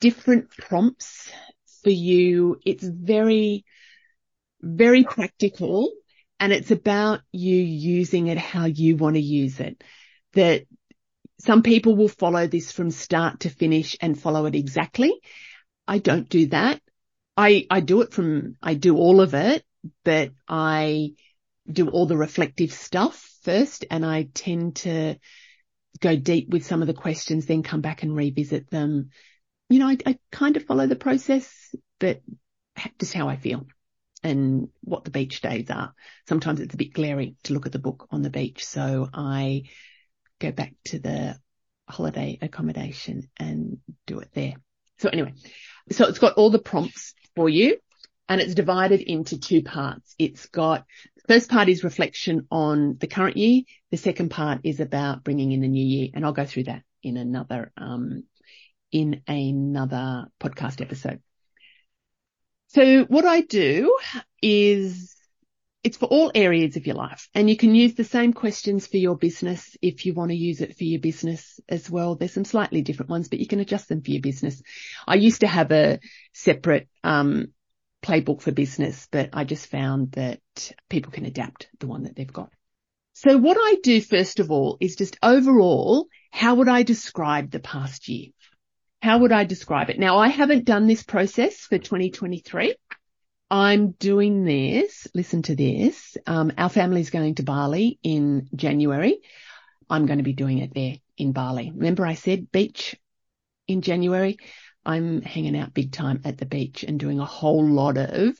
different 0.00 0.50
prompts 0.50 1.32
for 1.82 1.88
you. 1.88 2.60
It's 2.66 2.84
very, 2.84 3.64
very 4.60 5.04
practical 5.04 5.90
and 6.38 6.52
it's 6.52 6.70
about 6.70 7.22
you 7.32 7.56
using 7.56 8.26
it 8.26 8.36
how 8.36 8.66
you 8.66 8.98
want 8.98 9.16
to 9.16 9.22
use 9.22 9.60
it. 9.60 9.82
That 10.34 10.66
some 11.38 11.62
people 11.62 11.96
will 11.96 12.08
follow 12.08 12.46
this 12.46 12.72
from 12.72 12.90
start 12.90 13.40
to 13.40 13.48
finish 13.48 13.96
and 14.02 14.20
follow 14.20 14.44
it 14.44 14.54
exactly. 14.54 15.18
I 15.88 16.00
don't 16.00 16.28
do 16.28 16.48
that. 16.48 16.82
I, 17.34 17.66
I 17.70 17.80
do 17.80 18.02
it 18.02 18.12
from, 18.12 18.56
I 18.62 18.74
do 18.74 18.98
all 18.98 19.22
of 19.22 19.32
it, 19.32 19.64
but 20.04 20.32
I 20.46 21.14
do 21.66 21.88
all 21.88 22.04
the 22.04 22.18
reflective 22.18 22.74
stuff 22.74 23.29
first 23.42 23.84
and 23.90 24.04
I 24.04 24.28
tend 24.34 24.76
to 24.76 25.16
go 26.00 26.16
deep 26.16 26.50
with 26.50 26.64
some 26.64 26.82
of 26.82 26.86
the 26.86 26.94
questions, 26.94 27.46
then 27.46 27.62
come 27.62 27.80
back 27.80 28.02
and 28.02 28.14
revisit 28.14 28.70
them. 28.70 29.10
You 29.68 29.78
know, 29.78 29.88
I, 29.88 29.98
I 30.06 30.18
kind 30.32 30.56
of 30.56 30.64
follow 30.64 30.86
the 30.86 30.96
process, 30.96 31.74
but 31.98 32.22
just 32.98 33.12
how 33.12 33.28
I 33.28 33.36
feel 33.36 33.66
and 34.22 34.68
what 34.82 35.04
the 35.04 35.10
beach 35.10 35.40
days 35.40 35.70
are. 35.70 35.94
Sometimes 36.28 36.60
it's 36.60 36.74
a 36.74 36.78
bit 36.78 36.92
glary 36.92 37.36
to 37.44 37.54
look 37.54 37.66
at 37.66 37.72
the 37.72 37.78
book 37.78 38.06
on 38.10 38.22
the 38.22 38.30
beach. 38.30 38.64
So 38.64 39.08
I 39.12 39.64
go 40.38 40.52
back 40.52 40.74
to 40.86 40.98
the 40.98 41.38
holiday 41.88 42.38
accommodation 42.40 43.28
and 43.38 43.78
do 44.06 44.20
it 44.20 44.30
there. 44.34 44.54
So 44.98 45.08
anyway, 45.08 45.34
so 45.90 46.06
it's 46.06 46.18
got 46.18 46.34
all 46.34 46.50
the 46.50 46.58
prompts 46.58 47.14
for 47.34 47.48
you 47.48 47.78
and 48.28 48.40
it's 48.40 48.54
divided 48.54 49.00
into 49.00 49.38
two 49.38 49.62
parts. 49.62 50.14
It's 50.18 50.46
got 50.46 50.84
First 51.28 51.50
part 51.50 51.68
is 51.68 51.84
reflection 51.84 52.46
on 52.50 52.96
the 52.98 53.06
current 53.06 53.36
year. 53.36 53.62
The 53.90 53.96
second 53.96 54.30
part 54.30 54.60
is 54.64 54.80
about 54.80 55.24
bringing 55.24 55.52
in 55.52 55.60
the 55.60 55.68
new 55.68 55.84
year, 55.84 56.08
and 56.14 56.24
I'll 56.24 56.32
go 56.32 56.46
through 56.46 56.64
that 56.64 56.82
in 57.02 57.16
another 57.16 57.72
um, 57.76 58.24
in 58.92 59.22
another 59.28 60.26
podcast 60.40 60.80
episode. 60.80 61.20
So 62.68 63.04
what 63.04 63.24
I 63.24 63.40
do 63.40 63.96
is 64.40 65.16
it's 65.82 65.96
for 65.96 66.06
all 66.06 66.30
areas 66.34 66.76
of 66.76 66.86
your 66.86 66.96
life 66.96 67.28
and 67.34 67.48
you 67.48 67.56
can 67.56 67.74
use 67.74 67.94
the 67.94 68.04
same 68.04 68.32
questions 68.32 68.86
for 68.86 68.98
your 68.98 69.16
business 69.16 69.76
if 69.80 70.04
you 70.04 70.12
want 70.12 70.30
to 70.30 70.36
use 70.36 70.60
it 70.60 70.76
for 70.76 70.84
your 70.84 71.00
business 71.00 71.58
as 71.68 71.90
well. 71.90 72.14
There's 72.14 72.34
some 72.34 72.44
slightly 72.44 72.82
different 72.82 73.10
ones, 73.10 73.28
but 73.28 73.40
you 73.40 73.46
can 73.46 73.60
adjust 73.60 73.88
them 73.88 74.02
for 74.02 74.10
your 74.10 74.20
business. 74.20 74.62
I 75.06 75.14
used 75.14 75.40
to 75.40 75.46
have 75.46 75.72
a 75.72 76.00
separate, 76.34 76.88
um, 77.02 77.48
playbook 78.02 78.40
for 78.40 78.52
business, 78.52 79.08
but 79.10 79.30
I 79.32 79.44
just 79.44 79.66
found 79.66 80.12
that 80.12 80.40
people 80.88 81.12
can 81.12 81.26
adapt 81.26 81.68
the 81.78 81.86
one 81.86 82.04
that 82.04 82.16
they've 82.16 82.32
got. 82.32 82.50
So 83.12 83.36
what 83.36 83.58
I 83.60 83.76
do 83.82 84.00
first 84.00 84.40
of 84.40 84.50
all 84.50 84.78
is 84.80 84.96
just 84.96 85.18
overall, 85.22 86.06
how 86.30 86.54
would 86.56 86.68
I 86.68 86.82
describe 86.82 87.50
the 87.50 87.60
past 87.60 88.08
year? 88.08 88.28
How 89.02 89.18
would 89.18 89.32
I 89.32 89.44
describe 89.44 89.90
it? 89.90 89.98
Now 89.98 90.18
I 90.18 90.28
haven't 90.28 90.64
done 90.64 90.86
this 90.86 91.02
process 91.02 91.60
for 91.60 91.78
2023. 91.78 92.74
I'm 93.50 93.92
doing 93.92 94.44
this. 94.44 95.08
Listen 95.14 95.42
to 95.42 95.56
this. 95.56 96.16
Um, 96.26 96.52
our 96.56 96.68
family's 96.68 97.10
going 97.10 97.34
to 97.36 97.42
Bali 97.42 97.98
in 98.02 98.48
January. 98.54 99.18
I'm 99.88 100.06
going 100.06 100.18
to 100.18 100.24
be 100.24 100.32
doing 100.32 100.58
it 100.58 100.72
there 100.72 100.94
in 101.18 101.32
Bali. 101.32 101.72
Remember 101.74 102.06
I 102.06 102.14
said 102.14 102.52
beach 102.52 102.96
in 103.66 103.82
January? 103.82 104.38
I'm 104.84 105.22
hanging 105.22 105.56
out 105.56 105.74
big 105.74 105.92
time 105.92 106.22
at 106.24 106.38
the 106.38 106.46
beach 106.46 106.84
and 106.84 106.98
doing 106.98 107.20
a 107.20 107.24
whole 107.24 107.66
lot 107.66 107.98
of 107.98 108.38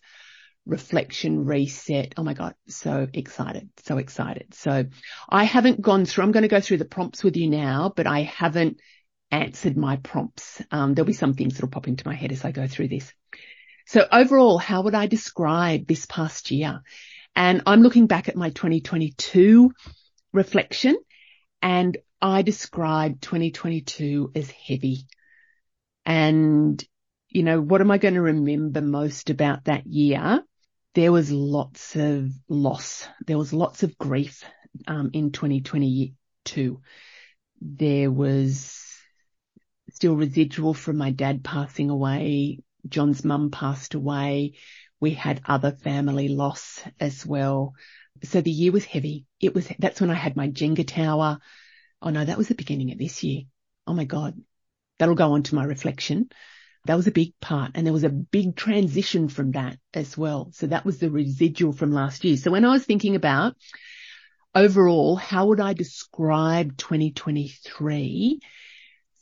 reflection 0.66 1.44
reset. 1.44 2.14
Oh 2.16 2.22
my 2.22 2.34
God. 2.34 2.54
So 2.68 3.08
excited. 3.12 3.70
So 3.84 3.98
excited. 3.98 4.54
So 4.54 4.86
I 5.28 5.44
haven't 5.44 5.80
gone 5.80 6.04
through, 6.04 6.24
I'm 6.24 6.32
going 6.32 6.42
to 6.42 6.48
go 6.48 6.60
through 6.60 6.78
the 6.78 6.84
prompts 6.84 7.24
with 7.24 7.36
you 7.36 7.48
now, 7.48 7.92
but 7.94 8.06
I 8.06 8.22
haven't 8.22 8.78
answered 9.30 9.76
my 9.76 9.96
prompts. 9.96 10.62
Um, 10.70 10.94
there'll 10.94 11.06
be 11.06 11.12
some 11.12 11.34
things 11.34 11.54
that'll 11.54 11.68
pop 11.68 11.88
into 11.88 12.06
my 12.06 12.14
head 12.14 12.32
as 12.32 12.44
I 12.44 12.52
go 12.52 12.66
through 12.66 12.88
this. 12.88 13.12
So 13.86 14.06
overall, 14.10 14.58
how 14.58 14.82
would 14.82 14.94
I 14.94 15.06
describe 15.06 15.86
this 15.86 16.06
past 16.06 16.50
year? 16.50 16.82
And 17.34 17.62
I'm 17.66 17.82
looking 17.82 18.06
back 18.06 18.28
at 18.28 18.36
my 18.36 18.50
2022 18.50 19.72
reflection 20.32 20.96
and 21.62 21.96
I 22.20 22.42
describe 22.42 23.20
2022 23.20 24.32
as 24.34 24.50
heavy. 24.50 25.06
And, 26.04 26.82
you 27.28 27.42
know, 27.42 27.60
what 27.60 27.80
am 27.80 27.90
I 27.90 27.98
going 27.98 28.14
to 28.14 28.20
remember 28.20 28.80
most 28.80 29.30
about 29.30 29.64
that 29.64 29.86
year? 29.86 30.42
There 30.94 31.12
was 31.12 31.30
lots 31.30 31.94
of 31.96 32.30
loss. 32.48 33.06
There 33.26 33.38
was 33.38 33.52
lots 33.52 33.82
of 33.82 33.96
grief, 33.98 34.44
um, 34.86 35.10
in 35.12 35.30
2022. 35.30 36.80
There 37.60 38.10
was 38.10 38.80
still 39.92 40.16
residual 40.16 40.74
from 40.74 40.96
my 40.96 41.10
dad 41.10 41.44
passing 41.44 41.90
away. 41.90 42.60
John's 42.88 43.24
mum 43.24 43.50
passed 43.50 43.94
away. 43.94 44.54
We 45.00 45.12
had 45.12 45.42
other 45.44 45.72
family 45.72 46.28
loss 46.28 46.80
as 46.98 47.24
well. 47.24 47.74
So 48.24 48.40
the 48.40 48.50
year 48.50 48.72
was 48.72 48.84
heavy. 48.84 49.26
It 49.40 49.54
was, 49.54 49.68
that's 49.78 50.00
when 50.00 50.10
I 50.10 50.14
had 50.14 50.36
my 50.36 50.48
Jenga 50.48 50.86
tower. 50.86 51.38
Oh 52.02 52.10
no, 52.10 52.24
that 52.24 52.38
was 52.38 52.48
the 52.48 52.54
beginning 52.54 52.92
of 52.92 52.98
this 52.98 53.22
year. 53.22 53.42
Oh 53.86 53.94
my 53.94 54.04
God. 54.04 54.34
That'll 55.00 55.14
go 55.14 55.32
on 55.32 55.42
to 55.44 55.54
my 55.54 55.64
reflection. 55.64 56.28
That 56.84 56.94
was 56.94 57.06
a 57.06 57.10
big 57.10 57.32
part 57.40 57.70
and 57.74 57.86
there 57.86 57.92
was 57.92 58.04
a 58.04 58.10
big 58.10 58.54
transition 58.54 59.28
from 59.30 59.52
that 59.52 59.78
as 59.94 60.16
well. 60.16 60.50
So 60.52 60.66
that 60.66 60.84
was 60.84 60.98
the 60.98 61.10
residual 61.10 61.72
from 61.72 61.90
last 61.90 62.22
year. 62.22 62.36
So 62.36 62.50
when 62.50 62.66
I 62.66 62.72
was 62.72 62.84
thinking 62.84 63.16
about 63.16 63.56
overall, 64.54 65.16
how 65.16 65.46
would 65.46 65.58
I 65.58 65.72
describe 65.72 66.76
2023? 66.76 68.40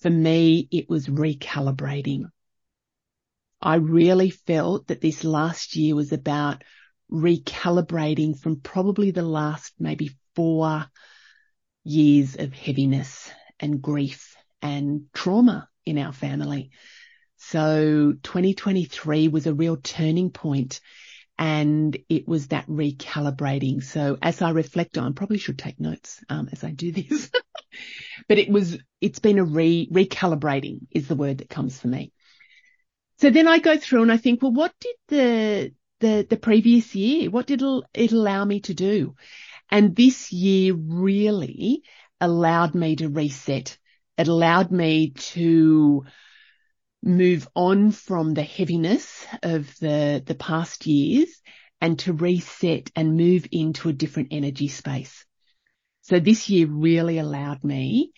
For 0.00 0.10
me, 0.10 0.66
it 0.72 0.90
was 0.90 1.06
recalibrating. 1.06 2.24
I 3.62 3.76
really 3.76 4.30
felt 4.30 4.88
that 4.88 5.00
this 5.00 5.22
last 5.22 5.76
year 5.76 5.94
was 5.94 6.12
about 6.12 6.64
recalibrating 7.08 8.36
from 8.36 8.60
probably 8.60 9.12
the 9.12 9.22
last 9.22 9.74
maybe 9.78 10.10
four 10.34 10.86
years 11.84 12.34
of 12.36 12.52
heaviness 12.52 13.30
and 13.60 13.80
grief 13.80 14.27
and 14.62 15.06
trauma 15.12 15.68
in 15.84 15.98
our 15.98 16.12
family. 16.12 16.70
So 17.36 18.14
2023 18.22 19.28
was 19.28 19.46
a 19.46 19.54
real 19.54 19.76
turning 19.76 20.30
point 20.30 20.80
and 21.38 21.96
it 22.08 22.26
was 22.26 22.48
that 22.48 22.66
recalibrating. 22.66 23.82
So 23.82 24.18
as 24.20 24.42
I 24.42 24.50
reflect 24.50 24.98
on, 24.98 25.14
probably 25.14 25.38
should 25.38 25.58
take 25.58 25.78
notes 25.78 26.20
um, 26.28 26.48
as 26.50 26.64
I 26.64 26.70
do 26.72 26.90
this, 26.90 27.30
but 28.28 28.38
it 28.38 28.50
was, 28.50 28.76
it's 29.00 29.20
been 29.20 29.38
a 29.38 29.44
re 29.44 29.88
recalibrating 29.90 30.80
is 30.90 31.06
the 31.06 31.14
word 31.14 31.38
that 31.38 31.48
comes 31.48 31.78
for 31.78 31.88
me. 31.88 32.12
So 33.20 33.30
then 33.30 33.46
I 33.46 33.58
go 33.58 33.76
through 33.76 34.02
and 34.02 34.12
I 34.12 34.16
think, 34.16 34.42
well, 34.42 34.52
what 34.52 34.72
did 34.80 34.96
the, 35.08 35.74
the, 36.00 36.26
the 36.28 36.36
previous 36.36 36.94
year, 36.94 37.30
what 37.30 37.46
did 37.46 37.62
it 37.94 38.12
allow 38.12 38.44
me 38.44 38.60
to 38.60 38.74
do? 38.74 39.14
And 39.70 39.94
this 39.94 40.32
year 40.32 40.74
really 40.74 41.82
allowed 42.20 42.74
me 42.74 42.96
to 42.96 43.08
reset. 43.08 43.78
It 44.18 44.28
allowed 44.28 44.72
me 44.72 45.10
to 45.10 46.04
move 47.02 47.48
on 47.54 47.92
from 47.92 48.34
the 48.34 48.42
heaviness 48.42 49.24
of 49.42 49.78
the, 49.78 50.22
the 50.26 50.34
past 50.34 50.86
years 50.86 51.28
and 51.80 51.96
to 52.00 52.12
reset 52.12 52.90
and 52.96 53.16
move 53.16 53.46
into 53.52 53.88
a 53.88 53.92
different 53.92 54.28
energy 54.32 54.66
space. 54.66 55.24
So 56.02 56.18
this 56.18 56.48
year 56.48 56.66
really 56.66 57.18
allowed 57.18 57.62
me 57.62 58.12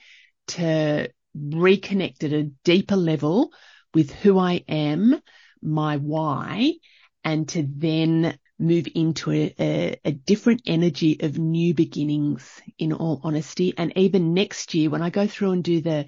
to 0.48 1.10
reconnect 1.36 2.24
at 2.24 2.32
a 2.32 2.50
deeper 2.64 2.96
level 2.96 3.52
with 3.92 4.10
who 4.10 4.38
I 4.38 4.64
am, 4.68 5.20
my 5.60 5.98
why, 5.98 6.74
and 7.22 7.46
to 7.50 7.66
then 7.68 8.38
move 8.60 8.86
into 8.94 9.32
a, 9.32 9.54
a, 9.58 10.00
a, 10.04 10.12
different 10.12 10.62
energy 10.66 11.18
of 11.20 11.38
new 11.38 11.74
beginnings 11.74 12.60
in 12.78 12.92
all 12.92 13.20
honesty. 13.24 13.72
And 13.76 13.92
even 13.96 14.34
next 14.34 14.74
year, 14.74 14.90
when 14.90 15.02
I 15.02 15.10
go 15.10 15.26
through 15.26 15.52
and 15.52 15.64
do 15.64 15.80
the 15.80 16.06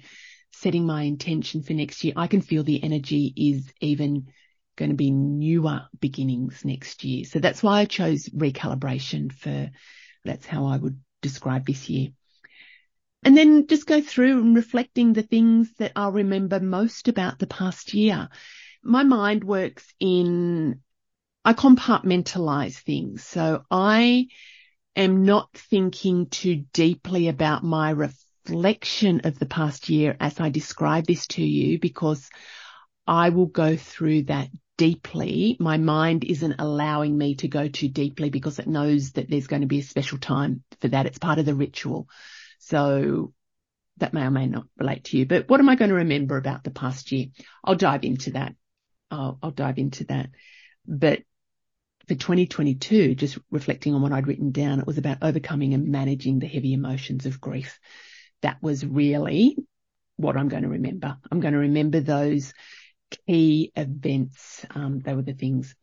setting 0.51 0.85
my 0.85 1.03
intention 1.03 1.63
for 1.63 1.73
next 1.73 2.03
year, 2.03 2.13
I 2.15 2.27
can 2.27 2.41
feel 2.41 2.63
the 2.63 2.83
energy 2.83 3.33
is 3.35 3.73
even 3.81 4.27
going 4.75 4.89
to 4.89 4.95
be 4.95 5.11
newer 5.11 5.81
beginnings 5.99 6.63
next 6.63 7.03
year. 7.03 7.25
So 7.25 7.39
that's 7.39 7.63
why 7.63 7.79
I 7.79 7.85
chose 7.85 8.29
recalibration 8.29 9.31
for, 9.31 9.69
that's 10.23 10.45
how 10.45 10.65
I 10.65 10.77
would 10.77 10.99
describe 11.21 11.65
this 11.65 11.89
year. 11.89 12.09
And 13.23 13.37
then 13.37 13.67
just 13.67 13.87
go 13.87 14.01
through 14.01 14.39
and 14.41 14.55
reflecting 14.55 15.13
the 15.13 15.23
things 15.23 15.73
that 15.79 15.93
I'll 15.95 16.11
remember 16.11 16.59
most 16.59 17.07
about 17.07 17.39
the 17.39 17.47
past 17.47 17.93
year. 17.93 18.29
My 18.83 19.03
mind 19.03 19.43
works 19.43 19.85
in, 19.99 20.81
I 21.45 21.53
compartmentalize 21.53 22.75
things. 22.75 23.23
So 23.23 23.63
I 23.69 24.27
am 24.95 25.23
not 25.23 25.49
thinking 25.53 26.27
too 26.27 26.65
deeply 26.73 27.27
about 27.27 27.63
my 27.63 27.89
reflection 27.89 29.21
of 29.25 29.39
the 29.39 29.45
past 29.45 29.89
year 29.89 30.15
as 30.19 30.39
I 30.39 30.49
describe 30.49 31.05
this 31.05 31.27
to 31.27 31.43
you 31.43 31.79
because 31.79 32.29
I 33.05 33.29
will 33.29 33.47
go 33.47 33.75
through 33.75 34.23
that 34.23 34.49
deeply. 34.77 35.57
My 35.59 35.77
mind 35.77 36.23
isn't 36.23 36.55
allowing 36.59 37.17
me 37.17 37.35
to 37.35 37.47
go 37.47 37.67
too 37.67 37.89
deeply 37.89 38.29
because 38.29 38.59
it 38.59 38.67
knows 38.67 39.11
that 39.11 39.29
there's 39.29 39.47
going 39.47 39.61
to 39.61 39.67
be 39.67 39.79
a 39.79 39.83
special 39.83 40.17
time 40.17 40.63
for 40.79 40.87
that. 40.89 41.05
It's 41.05 41.19
part 41.19 41.39
of 41.39 41.45
the 41.45 41.55
ritual. 41.55 42.07
So 42.59 43.33
that 43.97 44.13
may 44.13 44.23
or 44.23 44.31
may 44.31 44.47
not 44.47 44.65
relate 44.77 45.03
to 45.05 45.17
you, 45.17 45.25
but 45.25 45.49
what 45.49 45.59
am 45.59 45.69
I 45.69 45.75
going 45.75 45.89
to 45.89 45.95
remember 45.95 46.37
about 46.37 46.63
the 46.63 46.71
past 46.71 47.11
year? 47.11 47.27
I'll 47.63 47.75
dive 47.75 48.03
into 48.03 48.31
that. 48.31 48.55
I'll, 49.11 49.37
I'll 49.43 49.51
dive 49.51 49.77
into 49.77 50.05
that. 50.05 50.29
But 50.87 51.19
for 52.07 52.15
2022, 52.15 53.15
just 53.15 53.37
reflecting 53.51 53.93
on 53.93 54.01
what 54.01 54.11
I'd 54.11 54.27
written 54.27 54.51
down, 54.51 54.79
it 54.79 54.87
was 54.87 54.97
about 54.97 55.19
overcoming 55.21 55.73
and 55.73 55.89
managing 55.89 56.39
the 56.39 56.47
heavy 56.47 56.73
emotions 56.73 57.25
of 57.25 57.41
grief. 57.41 57.79
That 58.41 58.61
was 58.61 58.85
really 58.85 59.57
what 60.17 60.37
I'm 60.37 60.49
going 60.49 60.63
to 60.63 60.69
remember. 60.69 61.17
I'm 61.31 61.39
going 61.39 61.53
to 61.53 61.59
remember 61.59 61.99
those 61.99 62.53
key 63.27 63.71
events. 63.75 64.65
Um, 64.73 64.99
they 64.99 65.13
were 65.13 65.21
the 65.21 65.33
things 65.33 65.75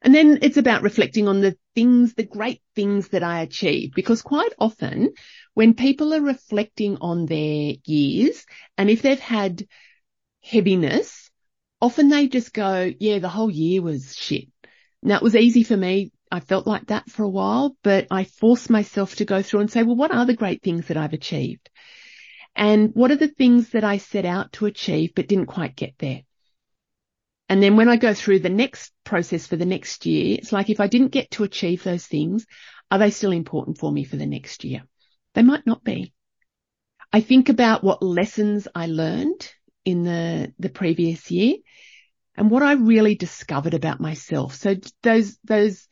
and 0.00 0.14
then 0.14 0.38
it's 0.42 0.56
about 0.56 0.82
reflecting 0.82 1.26
on 1.26 1.40
the 1.40 1.56
things, 1.74 2.14
the 2.14 2.24
great 2.24 2.62
things 2.76 3.08
that 3.08 3.24
I 3.24 3.40
achieved, 3.40 3.94
because 3.94 4.22
quite 4.22 4.52
often 4.58 5.12
when 5.54 5.74
people 5.74 6.14
are 6.14 6.20
reflecting 6.20 6.98
on 7.00 7.26
their 7.26 7.74
years 7.84 8.46
and 8.76 8.88
if 8.88 9.02
they've 9.02 9.18
had 9.18 9.66
heaviness, 10.42 11.30
often 11.80 12.08
they 12.08 12.28
just 12.28 12.52
go, 12.54 12.92
yeah, 13.00 13.18
the 13.18 13.28
whole 13.28 13.50
year 13.50 13.82
was 13.82 14.14
shit. 14.14 14.48
Now 15.02 15.16
it 15.16 15.22
was 15.22 15.36
easy 15.36 15.62
for 15.62 15.76
me. 15.76 16.12
I 16.30 16.40
felt 16.40 16.66
like 16.66 16.86
that 16.86 17.08
for 17.08 17.22
a 17.22 17.28
while, 17.28 17.76
but 17.82 18.06
I 18.10 18.24
forced 18.24 18.68
myself 18.68 19.16
to 19.16 19.24
go 19.24 19.42
through 19.42 19.60
and 19.60 19.70
say, 19.70 19.82
well, 19.82 19.96
what 19.96 20.12
are 20.12 20.26
the 20.26 20.36
great 20.36 20.62
things 20.62 20.88
that 20.88 20.96
I've 20.96 21.14
achieved? 21.14 21.70
And 22.54 22.90
what 22.94 23.10
are 23.10 23.16
the 23.16 23.28
things 23.28 23.70
that 23.70 23.84
I 23.84 23.98
set 23.98 24.24
out 24.24 24.52
to 24.54 24.66
achieve 24.66 25.12
but 25.14 25.28
didn't 25.28 25.46
quite 25.46 25.76
get 25.76 25.94
there? 25.98 26.22
And 27.48 27.62
then 27.62 27.76
when 27.76 27.88
I 27.88 27.96
go 27.96 28.12
through 28.12 28.40
the 28.40 28.50
next 28.50 28.92
process 29.04 29.46
for 29.46 29.56
the 29.56 29.64
next 29.64 30.04
year, 30.04 30.36
it's 30.38 30.52
like 30.52 30.68
if 30.68 30.80
I 30.80 30.86
didn't 30.86 31.12
get 31.12 31.30
to 31.32 31.44
achieve 31.44 31.82
those 31.82 32.06
things, 32.06 32.46
are 32.90 32.98
they 32.98 33.10
still 33.10 33.32
important 33.32 33.78
for 33.78 33.90
me 33.90 34.04
for 34.04 34.16
the 34.16 34.26
next 34.26 34.64
year? 34.64 34.82
They 35.34 35.42
might 35.42 35.66
not 35.66 35.82
be. 35.82 36.12
I 37.10 37.20
think 37.22 37.48
about 37.48 37.82
what 37.82 38.02
lessons 38.02 38.68
I 38.74 38.86
learned 38.86 39.50
in 39.84 40.02
the, 40.02 40.52
the 40.58 40.68
previous 40.68 41.30
year 41.30 41.56
and 42.38 42.52
what 42.52 42.62
I 42.62 42.74
really 42.74 43.16
discovered 43.16 43.74
about 43.74 44.00
myself. 44.00 44.54
So 44.54 44.76
those, 45.02 45.36
those 45.42 45.88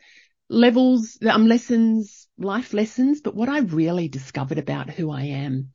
levels, 0.49 1.19
um, 1.29 1.49
lessons, 1.49 2.29
life 2.39 2.73
lessons, 2.73 3.21
but 3.21 3.35
what 3.35 3.49
I 3.49 3.59
really 3.59 4.07
discovered 4.07 4.59
about 4.59 4.89
who 4.89 5.11
I 5.11 5.23
am. 5.23 5.73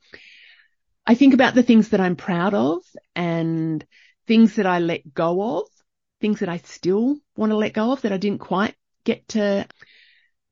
I 1.06 1.16
think 1.16 1.34
about 1.34 1.56
the 1.56 1.64
things 1.64 1.90
that 1.90 2.00
I'm 2.00 2.16
proud 2.16 2.54
of 2.54 2.84
and 3.18 3.86
things 4.28 4.56
that 4.56 4.66
I 4.66 4.80
let 4.80 5.14
go 5.14 5.60
of, 5.60 5.68
things 6.22 6.40
that 6.40 6.48
I 6.48 6.58
still 6.58 7.18
want 7.36 7.52
to 7.52 7.58
let 7.58 7.74
go 7.74 7.92
of 7.92 8.04
that 8.04 8.14
I 8.14 8.18
didn't 8.18 8.40
quite 8.40 8.76
get 9.04 9.28
to, 9.30 9.68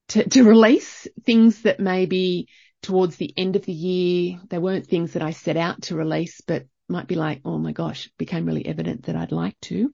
to, 0.10 0.28
to 0.28 0.44
release, 0.44 1.08
things 1.26 1.62
that 1.62 1.80
maybe 1.80 2.50
towards 2.82 3.16
the 3.16 3.34
end 3.38 3.56
of 3.56 3.64
the 3.64 3.72
year, 3.72 4.42
they 4.50 4.58
weren't 4.58 4.88
things 4.88 5.14
that 5.14 5.22
I 5.22 5.32
set 5.32 5.56
out 5.56 5.84
to 5.84 5.96
release, 5.96 6.42
but 6.46 6.66
might 6.90 7.08
be 7.08 7.16
like, 7.16 7.40
oh 7.46 7.58
my 7.58 7.72
gosh, 7.72 8.12
became 8.18 8.46
really 8.46 8.66
evident 8.66 9.04
that 9.06 9.16
I'd 9.16 9.32
like 9.32 9.58
to. 9.62 9.94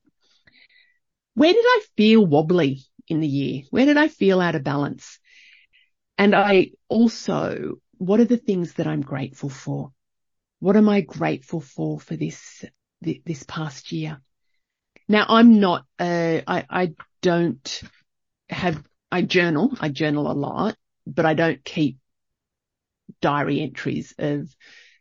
Where 1.35 1.53
did 1.53 1.63
I 1.65 1.81
feel 1.95 2.25
wobbly 2.25 2.81
in 3.07 3.19
the 3.19 3.27
year? 3.27 3.63
Where 3.69 3.85
did 3.85 3.97
I 3.97 4.07
feel 4.07 4.41
out 4.41 4.55
of 4.55 4.63
balance? 4.63 5.19
And 6.17 6.33
I 6.33 6.71
also, 6.87 7.75
what 7.97 8.19
are 8.19 8.25
the 8.25 8.37
things 8.37 8.73
that 8.73 8.87
I'm 8.87 9.01
grateful 9.01 9.49
for? 9.49 9.91
What 10.59 10.77
am 10.77 10.89
I 10.89 11.01
grateful 11.01 11.59
for 11.59 11.99
for 11.99 12.15
this, 12.15 12.63
this 13.01 13.43
past 13.43 13.91
year? 13.91 14.21
Now 15.07 15.25
I'm 15.27 15.59
not, 15.59 15.85
uh, 15.99 16.41
I, 16.47 16.65
I 16.69 16.93
don't 17.21 17.83
have, 18.49 18.81
I 19.11 19.21
journal, 19.21 19.73
I 19.79 19.89
journal 19.89 20.31
a 20.31 20.33
lot, 20.33 20.75
but 21.05 21.25
I 21.25 21.33
don't 21.33 21.63
keep 21.63 21.97
diary 23.21 23.61
entries 23.61 24.15
of 24.17 24.55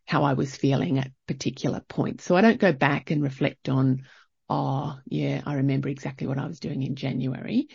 how 0.05 0.25
I 0.25 0.35
was 0.35 0.55
feeling 0.55 0.99
at 0.99 1.11
particular 1.27 1.81
points. 1.89 2.25
So 2.25 2.37
I 2.37 2.43
don't 2.43 2.61
go 2.61 2.73
back 2.73 3.11
and 3.11 3.23
reflect 3.23 3.69
on, 3.69 4.03
oh, 4.49 4.99
yeah, 5.07 5.43
I 5.47 5.55
remember 5.55 5.89
exactly 5.89 6.27
what 6.27 6.39
I 6.39 6.47
was 6.47 6.61
doing 6.61 6.83
in 6.83 6.97
January. 6.97 7.69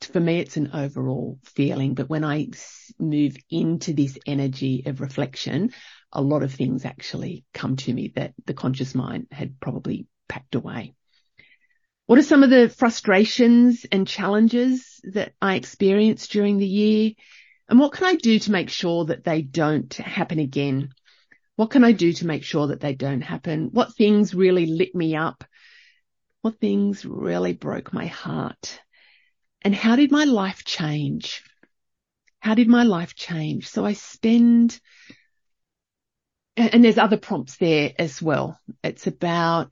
For 0.00 0.20
me, 0.20 0.40
it's 0.40 0.56
an 0.56 0.70
overall 0.74 1.38
feeling, 1.44 1.94
but 1.94 2.08
when 2.08 2.24
I 2.24 2.48
move 2.98 3.36
into 3.50 3.94
this 3.94 4.18
energy 4.26 4.82
of 4.86 5.00
reflection, 5.00 5.72
a 6.12 6.20
lot 6.20 6.42
of 6.42 6.52
things 6.52 6.84
actually 6.84 7.44
come 7.54 7.76
to 7.76 7.92
me 7.92 8.12
that 8.16 8.34
the 8.44 8.54
conscious 8.54 8.94
mind 8.94 9.28
had 9.30 9.58
probably 9.58 10.06
packed 10.28 10.54
away. 10.54 10.94
What 12.06 12.18
are 12.18 12.22
some 12.22 12.42
of 12.42 12.50
the 12.50 12.68
frustrations 12.68 13.84
and 13.90 14.06
challenges 14.06 15.00
that 15.04 15.32
I 15.42 15.56
experienced 15.56 16.30
during 16.30 16.58
the 16.58 16.66
year? 16.66 17.12
And 17.68 17.80
what 17.80 17.92
can 17.92 18.04
I 18.04 18.14
do 18.14 18.38
to 18.38 18.52
make 18.52 18.70
sure 18.70 19.06
that 19.06 19.24
they 19.24 19.42
don't 19.42 19.92
happen 19.94 20.38
again? 20.38 20.90
What 21.56 21.70
can 21.70 21.82
I 21.82 21.92
do 21.92 22.12
to 22.12 22.26
make 22.26 22.44
sure 22.44 22.68
that 22.68 22.80
they 22.80 22.94
don't 22.94 23.22
happen? 23.22 23.70
What 23.72 23.96
things 23.96 24.34
really 24.34 24.66
lit 24.66 24.94
me 24.94 25.16
up? 25.16 25.42
Things 26.50 27.04
really 27.04 27.52
broke 27.52 27.92
my 27.92 28.06
heart? 28.06 28.80
And 29.62 29.74
how 29.74 29.96
did 29.96 30.10
my 30.10 30.24
life 30.24 30.64
change? 30.64 31.42
How 32.40 32.54
did 32.54 32.68
my 32.68 32.84
life 32.84 33.14
change? 33.14 33.68
So 33.68 33.84
I 33.84 33.94
spend, 33.94 34.78
and 36.56 36.84
there's 36.84 36.98
other 36.98 37.16
prompts 37.16 37.56
there 37.56 37.92
as 37.98 38.22
well. 38.22 38.60
It's 38.84 39.06
about, 39.06 39.70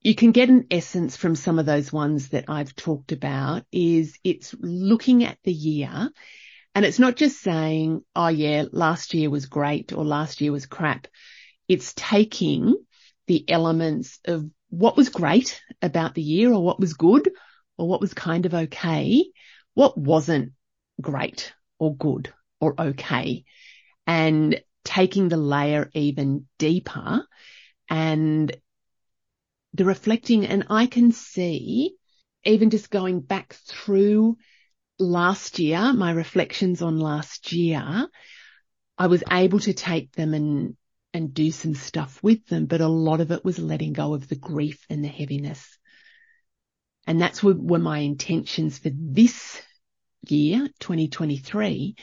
you 0.00 0.14
can 0.14 0.32
get 0.32 0.50
an 0.50 0.66
essence 0.70 1.16
from 1.16 1.34
some 1.34 1.58
of 1.58 1.66
those 1.66 1.92
ones 1.92 2.28
that 2.28 2.44
I've 2.48 2.76
talked 2.76 3.12
about 3.12 3.64
is 3.72 4.18
it's 4.22 4.54
looking 4.60 5.24
at 5.24 5.38
the 5.44 5.52
year 5.52 6.10
and 6.74 6.84
it's 6.84 6.98
not 6.98 7.16
just 7.16 7.40
saying, 7.40 8.02
oh 8.14 8.28
yeah, 8.28 8.64
last 8.70 9.14
year 9.14 9.30
was 9.30 9.46
great 9.46 9.92
or 9.92 10.04
last 10.04 10.40
year 10.40 10.52
was 10.52 10.66
crap. 10.66 11.06
It's 11.68 11.94
taking 11.96 12.74
the 13.26 13.48
elements 13.48 14.20
of 14.26 14.44
what 14.78 14.96
was 14.96 15.08
great 15.08 15.60
about 15.80 16.14
the 16.14 16.22
year 16.22 16.52
or 16.52 16.62
what 16.62 16.80
was 16.80 16.94
good 16.94 17.30
or 17.78 17.88
what 17.88 18.00
was 18.00 18.12
kind 18.12 18.46
of 18.46 18.54
okay, 18.54 19.24
what 19.74 19.96
wasn't 19.96 20.52
great 21.00 21.52
or 21.78 21.96
good 21.96 22.32
or 22.60 22.74
okay. 22.78 23.44
And 24.06 24.60
taking 24.84 25.28
the 25.28 25.36
layer 25.36 25.90
even 25.94 26.46
deeper 26.58 27.24
and 27.88 28.54
the 29.74 29.84
reflecting 29.84 30.46
and 30.46 30.66
I 30.70 30.86
can 30.86 31.12
see 31.12 31.94
even 32.44 32.70
just 32.70 32.90
going 32.90 33.20
back 33.20 33.54
through 33.66 34.36
last 34.98 35.58
year, 35.58 35.92
my 35.92 36.12
reflections 36.12 36.82
on 36.82 36.98
last 36.98 37.52
year, 37.52 38.08
I 38.98 39.06
was 39.06 39.24
able 39.30 39.60
to 39.60 39.72
take 39.72 40.12
them 40.12 40.34
and, 40.34 40.76
and 41.14 41.32
do 41.32 41.52
some 41.52 41.74
stuff 41.74 42.20
with 42.22 42.44
them, 42.48 42.66
but 42.66 42.80
a 42.80 42.88
lot 42.88 43.20
of 43.20 43.30
it 43.30 43.44
was 43.44 43.58
letting 43.60 43.92
go 43.92 44.14
of 44.14 44.28
the 44.28 44.34
grief 44.34 44.84
and 44.90 45.02
the 45.02 45.08
heaviness. 45.08 45.78
And 47.06 47.20
that's 47.20 47.40
what 47.42 47.56
were 47.56 47.78
my 47.78 47.98
intentions 47.98 48.78
for 48.78 48.90
this 48.92 49.62
year, 50.28 50.68
2023. 50.80 51.94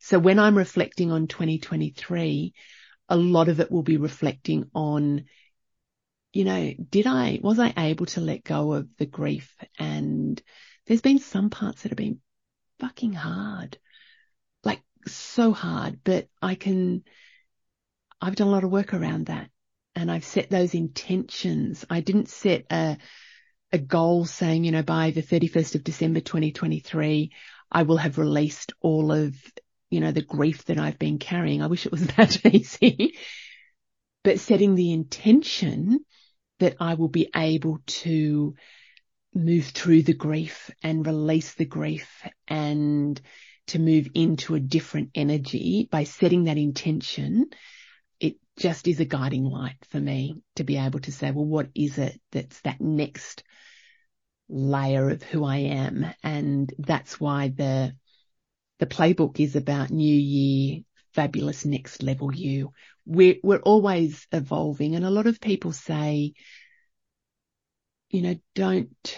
So 0.00 0.18
when 0.18 0.38
I'm 0.38 0.58
reflecting 0.58 1.10
on 1.10 1.28
2023, 1.28 2.52
a 3.08 3.16
lot 3.16 3.48
of 3.48 3.58
it 3.58 3.70
will 3.70 3.82
be 3.82 3.96
reflecting 3.96 4.68
on, 4.74 5.24
you 6.34 6.44
know, 6.44 6.74
did 6.90 7.06
I, 7.06 7.40
was 7.42 7.58
I 7.58 7.72
able 7.74 8.06
to 8.06 8.20
let 8.20 8.44
go 8.44 8.74
of 8.74 8.88
the 8.98 9.06
grief? 9.06 9.56
And 9.78 10.40
there's 10.86 11.00
been 11.00 11.20
some 11.20 11.48
parts 11.48 11.82
that 11.82 11.88
have 11.88 11.96
been 11.96 12.20
fucking 12.80 13.14
hard. 13.14 13.78
Like 14.62 14.82
so 15.06 15.52
hard, 15.52 16.00
but 16.04 16.28
I 16.42 16.54
can, 16.54 17.04
I've 18.20 18.36
done 18.36 18.48
a 18.48 18.50
lot 18.50 18.64
of 18.64 18.70
work 18.70 18.94
around 18.94 19.26
that 19.26 19.50
and 19.94 20.10
I've 20.10 20.24
set 20.24 20.50
those 20.50 20.74
intentions. 20.74 21.84
I 21.88 22.00
didn't 22.00 22.28
set 22.28 22.66
a, 22.70 22.98
a 23.72 23.78
goal 23.78 24.24
saying, 24.24 24.64
you 24.64 24.72
know, 24.72 24.82
by 24.82 25.10
the 25.10 25.22
31st 25.22 25.76
of 25.76 25.84
December 25.84 26.20
2023, 26.20 27.32
I 27.70 27.82
will 27.82 27.96
have 27.96 28.18
released 28.18 28.72
all 28.80 29.12
of, 29.12 29.34
you 29.90 30.00
know, 30.00 30.12
the 30.12 30.22
grief 30.22 30.64
that 30.66 30.78
I've 30.78 30.98
been 30.98 31.18
carrying. 31.18 31.62
I 31.62 31.66
wish 31.66 31.86
it 31.86 31.92
was 31.92 32.06
that 32.16 32.44
easy, 32.46 33.18
but 34.24 34.40
setting 34.40 34.74
the 34.74 34.92
intention 34.92 36.00
that 36.58 36.76
I 36.80 36.94
will 36.94 37.08
be 37.08 37.28
able 37.34 37.78
to 37.86 38.54
move 39.34 39.66
through 39.66 40.02
the 40.02 40.14
grief 40.14 40.70
and 40.82 41.06
release 41.06 41.54
the 41.54 41.64
grief 41.64 42.22
and 42.48 43.20
to 43.68 43.78
move 43.78 44.08
into 44.14 44.54
a 44.54 44.60
different 44.60 45.10
energy 45.14 45.88
by 45.90 46.04
setting 46.04 46.44
that 46.44 46.56
intention. 46.56 47.46
Just 48.58 48.88
is 48.88 48.98
a 48.98 49.04
guiding 49.04 49.44
light 49.44 49.76
for 49.90 50.00
me 50.00 50.42
to 50.56 50.64
be 50.64 50.76
able 50.78 50.98
to 51.00 51.12
say, 51.12 51.30
well, 51.30 51.44
what 51.44 51.68
is 51.74 51.96
it 51.98 52.20
that's 52.32 52.60
that 52.62 52.80
next 52.80 53.44
layer 54.48 55.10
of 55.10 55.22
who 55.22 55.44
I 55.44 55.56
am? 55.56 56.06
And 56.24 56.72
that's 56.76 57.20
why 57.20 57.48
the, 57.48 57.94
the 58.80 58.86
playbook 58.86 59.38
is 59.38 59.54
about 59.54 59.90
new 59.90 60.14
year, 60.14 60.80
fabulous 61.14 61.64
next 61.64 62.02
level 62.02 62.34
you. 62.34 62.72
We're, 63.06 63.36
we're 63.44 63.60
always 63.60 64.26
evolving. 64.32 64.96
And 64.96 65.04
a 65.04 65.10
lot 65.10 65.28
of 65.28 65.40
people 65.40 65.72
say, 65.72 66.32
you 68.10 68.22
know, 68.22 68.36
don't, 68.56 69.16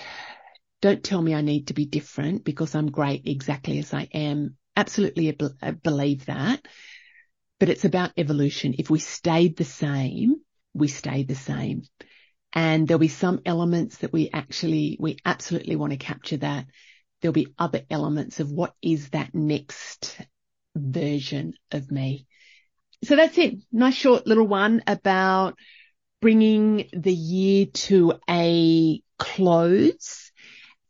don't 0.83 1.03
tell 1.03 1.23
me 1.23 1.35
I 1.35 1.41
need 1.41 1.69
to 1.69 1.75
be 1.75 1.87
different 1.87 2.45
because 2.45 2.75
I'm 2.75 2.91
great 2.91 3.27
exactly 3.27 3.79
as 3.79 3.95
I 3.95 4.09
am. 4.13 4.57
Absolutely 4.77 5.35
believe 5.83 6.27
that. 6.27 6.61
But 7.61 7.69
it's 7.69 7.85
about 7.85 8.13
evolution. 8.17 8.75
If 8.79 8.91
we 8.91 8.99
stayed 8.99 9.57
the 9.57 9.65
same, 9.65 10.37
we 10.75 10.89
stay 10.89 11.23
the 11.23 11.37
same. 11.37 11.83
And 12.53 12.89
there'll 12.89 12.99
be 12.99 13.09
some 13.09 13.43
elements 13.47 13.99
that 13.99 14.13
we 14.13 14.31
actually, 14.33 14.97
we 14.99 15.19
absolutely 15.25 15.77
want 15.77 15.93
to 15.93 15.99
capture 15.99 16.39
that. 16.39 16.67
There'll 17.21 17.33
be 17.33 17.55
other 17.59 17.83
elements 17.89 18.41
of 18.41 18.51
what 18.51 18.75
is 18.83 19.11
that 19.11 19.35
next 19.35 20.19
version 20.75 21.53
of 21.71 21.91
me. 21.93 22.27
So 23.05 23.15
that's 23.15 23.39
it. 23.39 23.59
Nice 23.71 23.95
short 23.95 24.27
little 24.27 24.47
one 24.47 24.83
about 24.87 25.57
bringing 26.21 26.89
the 26.93 27.13
year 27.13 27.67
to 27.67 28.15
a 28.29 29.03
close. 29.19 30.33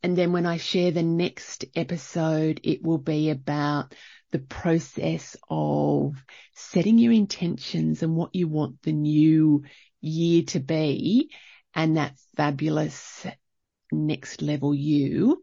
And 0.03 0.17
then 0.17 0.33
when 0.33 0.47
I 0.47 0.57
share 0.57 0.93
the 0.93 1.03
next 1.03 1.67
episode, 1.77 2.61
it 2.65 2.83
will 2.83 2.99
be 2.99 3.31
about 3.31 3.95
the 4.33 4.39
process 4.39 5.37
of 5.49 6.15
setting 6.55 6.99
your 6.99 7.13
intentions 7.13 8.03
and 8.03 8.17
what 8.17 8.35
you 8.35 8.49
want 8.49 8.83
the 8.83 8.93
new 8.93 9.65
year 10.01 10.43
to 10.45 10.61
be 10.61 11.31
and 11.75 11.97
that 11.97 12.15
fabulous 12.37 13.27
next 13.93 14.43
level 14.43 14.75
you. 14.75 15.43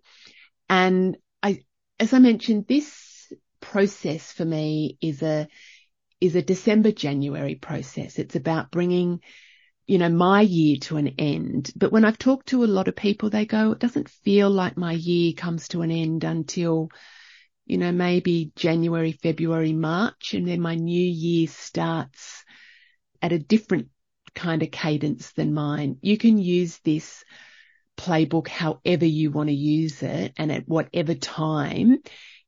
And 0.70 1.18
I, 1.44 1.64
as 2.00 2.14
I 2.14 2.20
mentioned, 2.20 2.66
this 2.68 3.32
process 3.60 4.32
for 4.32 4.46
me 4.46 4.98
is 5.02 5.22
a, 5.22 5.48
is 6.20 6.36
a 6.36 6.42
December, 6.42 6.92
January 6.92 7.56
process. 7.56 8.20
It's 8.20 8.36
about 8.36 8.72
bringing 8.72 9.22
you 9.88 9.98
know, 9.98 10.10
my 10.10 10.42
year 10.42 10.78
to 10.82 10.98
an 10.98 11.08
end. 11.18 11.72
But 11.76 11.94
when 11.94 12.04
I've 12.04 12.18
talked 12.18 12.48
to 12.48 12.64
a 12.64 12.68
lot 12.68 12.90
of 12.90 12.96
people, 12.96 13.30
they 13.30 13.46
go, 13.46 13.72
it 13.72 13.80
doesn't 13.80 14.10
feel 14.10 14.50
like 14.50 14.78
my 14.78 14.92
year 14.92 15.32
comes 15.32 15.70
to 15.70 15.82
an 15.82 15.92
end 15.92 16.26
until, 16.26 16.90
you 17.68 17.78
know, 17.78 17.92
maybe 17.92 18.54
January, 18.56 19.12
February, 19.12 19.74
March, 19.74 20.34
and 20.34 20.48
then 20.48 20.62
my 20.62 20.76
new 20.76 21.02
year 21.02 21.48
starts 21.48 22.46
at 23.22 23.34
a 23.34 23.40
different 23.40 23.90
kind 24.34 24.64
of 24.64 24.72
cadence 24.72 25.34
than 25.34 25.54
mine. 25.54 25.98
You 26.02 26.18
can 26.18 26.38
use 26.38 26.80
this 26.86 27.26
playbook 27.98 28.48
however 28.48 29.06
you 29.06 29.32
want 29.32 29.50
to 29.50 29.56
use 29.56 30.02
it 30.02 30.32
and 30.38 30.52
at 30.52 30.68
whatever 30.68 31.14
time 31.14 31.98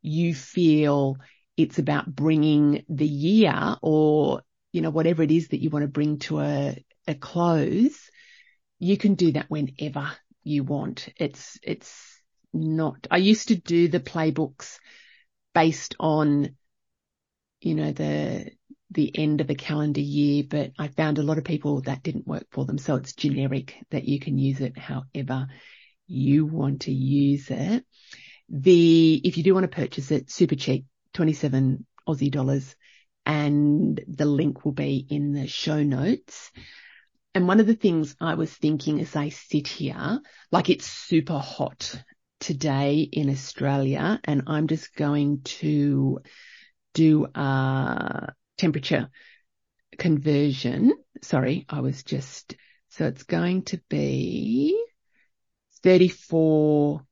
you 0.02 0.34
feel 0.34 1.18
it's 1.58 1.80
about 1.80 2.16
bringing 2.16 2.86
the 2.88 3.08
year 3.08 3.76
or, 3.82 4.42
you 4.72 4.82
know, 4.82 4.92
whatever 4.92 5.22
it 5.22 5.32
is 5.32 5.50
that 5.50 5.62
you 5.62 5.70
want 5.70 5.84
to 5.84 5.90
bring 5.90 6.20
to 6.20 6.40
a, 6.40 6.86
a 7.08 7.16
close, 7.16 8.10
you 8.78 8.96
can 8.96 9.16
do 9.16 9.34
that 9.34 9.50
whenever 9.50 10.10
you 10.44 10.64
want. 10.64 11.10
It's, 11.18 11.60
it's 11.62 12.22
not, 12.54 13.06
I 13.12 13.18
used 13.18 13.50
to 13.50 13.56
do 13.56 13.90
the 13.90 14.00
playbooks 14.00 14.78
based 15.54 15.96
on, 16.00 16.56
you 17.62 17.76
know, 17.76 17.92
the, 17.92 18.52
the 18.92 19.12
end 19.18 19.42
of 19.42 19.50
a 19.50 19.56
calendar 19.56 20.02
year, 20.02 20.44
but 20.50 20.72
I 20.80 20.88
found 20.88 21.18
a 21.18 21.24
lot 21.24 21.38
of 21.38 21.44
people 21.44 21.82
that 21.82 22.04
didn't 22.04 22.28
work 22.28 22.48
for 22.52 22.66
them. 22.66 22.78
So 22.78 22.96
it's 22.96 23.14
generic 23.14 23.76
that 23.92 24.06
you 24.06 24.20
can 24.20 24.38
use 24.38 24.62
it 24.62 24.78
however 24.78 25.48
you 26.08 26.46
want 26.46 26.82
to 26.82 26.92
use 26.92 27.50
it. 27.50 27.86
The, 28.50 29.22
if 29.24 29.38
you 29.38 29.44
do 29.44 29.54
want 29.54 29.70
to 29.70 29.76
purchase 29.76 30.12
it, 30.12 30.32
super 30.32 30.56
cheap, 30.56 30.86
27 31.14 31.86
Aussie 32.08 32.32
dollars 32.32 32.76
and 33.26 34.02
the 34.08 34.26
link 34.26 34.66
will 34.66 34.72
be 34.72 35.06
in 35.08 35.34
the 35.34 35.48
show 35.48 35.84
notes. 35.84 36.52
And 37.36 37.48
one 37.48 37.60
of 37.60 37.68
the 37.68 37.76
things 37.76 38.16
I 38.20 38.34
was 38.34 38.52
thinking 38.52 39.00
as 39.02 39.16
I 39.16 39.30
sit 39.30 39.68
here, 39.68 40.20
like 40.52 40.70
it's 40.72 40.88
super 40.88 41.38
hot 41.38 42.04
today 42.39 43.02
in 43.02 43.30
Australia 43.30 44.19
and 44.23 44.43
I'm 44.47 44.67
just 44.67 44.95
going 44.95 45.41
to 45.43 46.19
do 46.93 47.28
a 47.36 48.34
temperature 48.58 49.10
conversion. 49.97 50.93
Sorry, 51.21 51.65
I 51.69 51.82
was 51.82 52.04
just, 52.04 52.56
so 52.89 53.06
it's 53.06 53.23
going 53.23 53.63
to 53.63 53.80
be 53.89 54.82
34 55.84 57.06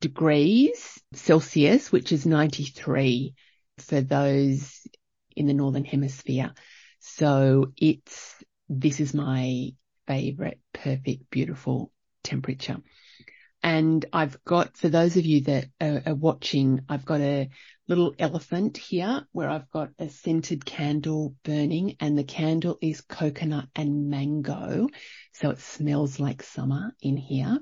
degrees 0.00 1.00
Celsius, 1.12 1.90
which 1.92 2.12
is 2.12 2.26
93 2.26 3.34
for 3.78 4.00
those 4.00 4.86
in 5.34 5.46
the 5.46 5.54
Northern 5.54 5.84
Hemisphere. 5.84 6.52
So 7.00 7.72
it's, 7.76 8.34
this 8.68 9.00
is 9.00 9.14
my 9.14 9.70
favorite, 10.06 10.60
perfect, 10.72 11.30
beautiful 11.30 11.92
temperature. 12.22 12.78
And 13.66 14.06
I've 14.12 14.44
got, 14.44 14.76
for 14.76 14.88
those 14.88 15.16
of 15.16 15.26
you 15.26 15.40
that 15.40 15.66
are, 15.80 16.00
are, 16.06 16.14
watching, 16.14 16.82
I've 16.88 17.04
got 17.04 17.20
a 17.20 17.48
little 17.88 18.14
elephant 18.16 18.76
here 18.76 19.26
where 19.32 19.50
I've 19.50 19.68
got 19.70 19.90
a 19.98 20.08
scented 20.08 20.64
candle 20.64 21.34
burning 21.42 21.96
and 21.98 22.16
the 22.16 22.22
candle 22.22 22.78
is 22.80 23.00
coconut 23.00 23.66
and 23.74 24.08
mango. 24.08 24.86
So 25.32 25.50
it 25.50 25.58
smells 25.58 26.20
like 26.20 26.44
summer 26.44 26.94
in 27.02 27.16
here. 27.16 27.58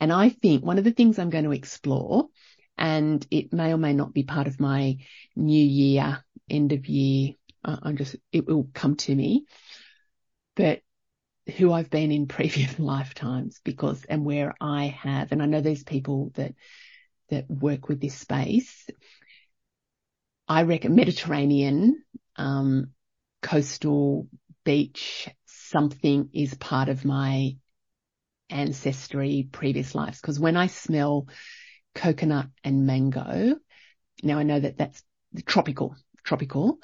And 0.00 0.12
I 0.12 0.28
think 0.28 0.62
one 0.62 0.76
of 0.76 0.84
the 0.84 0.92
things 0.92 1.18
I'm 1.18 1.30
going 1.30 1.44
to 1.44 1.52
explore, 1.52 2.28
and 2.76 3.26
it 3.30 3.54
may 3.54 3.72
or 3.72 3.78
may 3.78 3.94
not 3.94 4.12
be 4.12 4.24
part 4.24 4.48
of 4.48 4.60
my 4.60 4.98
new 5.34 5.64
year, 5.64 6.22
end 6.50 6.72
of 6.72 6.84
year, 6.84 7.32
I'm 7.64 7.96
just, 7.96 8.16
it 8.32 8.46
will 8.46 8.68
come 8.74 8.96
to 8.96 9.14
me, 9.14 9.46
but 10.56 10.82
who 11.56 11.72
I've 11.72 11.90
been 11.90 12.12
in 12.12 12.26
previous 12.26 12.78
lifetimes 12.78 13.60
because, 13.64 14.04
and 14.04 14.24
where 14.24 14.54
I 14.60 14.86
have, 15.02 15.32
and 15.32 15.42
I 15.42 15.46
know 15.46 15.60
there's 15.60 15.84
people 15.84 16.30
that, 16.34 16.54
that 17.30 17.50
work 17.50 17.88
with 17.88 18.00
this 18.00 18.14
space. 18.14 18.88
I 20.48 20.62
reckon 20.62 20.94
Mediterranean, 20.94 22.02
um, 22.36 22.90
coastal 23.40 24.28
beach, 24.64 25.28
something 25.46 26.30
is 26.32 26.54
part 26.54 26.88
of 26.88 27.04
my 27.04 27.56
ancestry, 28.50 29.48
previous 29.50 29.94
lives. 29.94 30.20
Because 30.20 30.38
when 30.38 30.56
I 30.56 30.66
smell 30.66 31.26
coconut 31.94 32.48
and 32.62 32.86
mango, 32.86 33.56
now 34.22 34.38
I 34.38 34.42
know 34.42 34.60
that 34.60 34.76
that's 34.78 35.02
tropical, 35.46 35.96
tropical. 36.24 36.78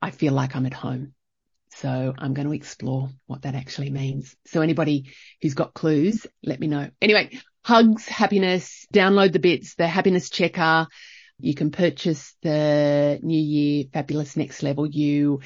I 0.00 0.10
feel 0.10 0.32
like 0.32 0.56
I'm 0.56 0.66
at 0.66 0.74
home. 0.74 1.14
So 1.76 2.14
I'm 2.16 2.34
going 2.34 2.46
to 2.46 2.54
explore 2.54 3.10
what 3.26 3.42
that 3.42 3.54
actually 3.54 3.90
means. 3.90 4.36
So 4.46 4.60
anybody 4.60 5.12
who's 5.42 5.54
got 5.54 5.74
clues, 5.74 6.26
let 6.42 6.60
me 6.60 6.66
know. 6.66 6.90
Anyway, 7.02 7.38
hugs, 7.64 8.06
happiness, 8.06 8.86
download 8.92 9.32
the 9.32 9.38
bits, 9.38 9.74
the 9.74 9.86
happiness 9.86 10.30
checker. 10.30 10.86
You 11.40 11.54
can 11.54 11.70
purchase 11.70 12.34
the 12.42 13.18
new 13.22 13.40
year 13.40 13.84
fabulous 13.92 14.36
next 14.36 14.62
level 14.62 14.86
you 14.86 15.40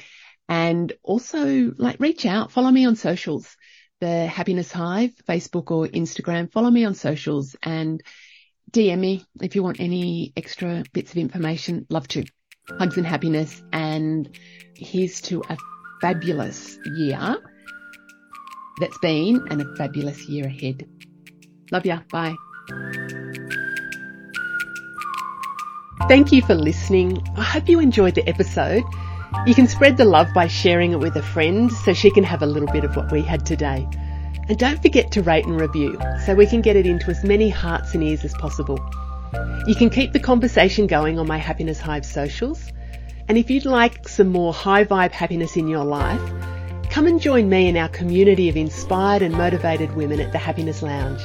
and 0.47 0.93
also 1.03 1.71
like 1.77 1.99
reach 1.99 2.25
out, 2.25 2.51
follow 2.51 2.69
me 2.69 2.85
on 2.85 2.95
socials 2.95 3.55
the 3.99 4.27
Happiness 4.27 4.71
Hive, 4.71 5.13
Facebook 5.27 5.71
or 5.71 5.87
Instagram. 5.87 6.51
Follow 6.51 6.69
me 6.69 6.85
on 6.85 6.95
socials 6.95 7.55
and 7.61 8.01
DM 8.71 8.99
me 8.99 9.25
if 9.41 9.55
you 9.55 9.63
want 9.63 9.79
any 9.79 10.33
extra 10.37 10.83
bits 10.93 11.11
of 11.11 11.17
information. 11.17 11.85
Love 11.89 12.07
to. 12.09 12.23
Hugs 12.77 12.97
and 12.97 13.05
happiness. 13.05 13.61
And 13.73 14.37
here's 14.75 15.21
to 15.21 15.43
a 15.49 15.57
fabulous 16.01 16.77
year 16.95 17.37
that's 18.79 18.97
been 18.99 19.45
and 19.49 19.61
a 19.61 19.75
fabulous 19.75 20.27
year 20.27 20.45
ahead. 20.45 20.87
Love 21.71 21.85
ya. 21.85 21.99
Bye. 22.11 22.35
Thank 26.07 26.31
you 26.31 26.41
for 26.41 26.55
listening. 26.55 27.21
I 27.35 27.43
hope 27.43 27.69
you 27.69 27.79
enjoyed 27.79 28.15
the 28.15 28.27
episode. 28.27 28.83
You 29.45 29.53
can 29.53 29.67
spread 29.67 29.97
the 29.97 30.05
love 30.05 30.27
by 30.33 30.47
sharing 30.47 30.93
it 30.93 30.99
with 30.99 31.15
a 31.15 31.21
friend 31.21 31.71
so 31.71 31.93
she 31.93 32.09
can 32.09 32.23
have 32.23 32.41
a 32.41 32.47
little 32.47 32.71
bit 32.71 32.83
of 32.83 32.95
what 32.95 33.11
we 33.11 33.21
had 33.21 33.45
today. 33.45 33.87
And 34.47 34.57
don't 34.57 34.81
forget 34.81 35.11
to 35.11 35.21
rate 35.21 35.45
and 35.45 35.61
review 35.61 35.99
so 36.25 36.33
we 36.33 36.47
can 36.47 36.61
get 36.61 36.75
it 36.75 36.87
into 36.87 37.11
as 37.11 37.23
many 37.23 37.49
hearts 37.49 37.93
and 37.93 38.03
ears 38.03 38.25
as 38.25 38.33
possible. 38.33 38.79
You 39.67 39.75
can 39.75 39.91
keep 39.91 40.13
the 40.13 40.19
conversation 40.19 40.87
going 40.87 41.19
on 41.19 41.27
my 41.27 41.37
Happiness 41.37 41.79
Hive 41.79 42.05
socials. 42.05 42.71
And 43.29 43.37
if 43.37 43.51
you'd 43.51 43.65
like 43.65 44.07
some 44.09 44.29
more 44.29 44.51
high 44.51 44.83
vibe 44.83 45.11
happiness 45.11 45.55
in 45.55 45.67
your 45.67 45.85
life, 45.85 46.19
come 46.89 47.05
and 47.05 47.21
join 47.21 47.47
me 47.47 47.67
in 47.67 47.77
our 47.77 47.89
community 47.89 48.49
of 48.49 48.57
inspired 48.57 49.21
and 49.21 49.35
motivated 49.35 49.95
women 49.95 50.19
at 50.19 50.31
the 50.31 50.39
Happiness 50.39 50.81
Lounge. 50.81 51.21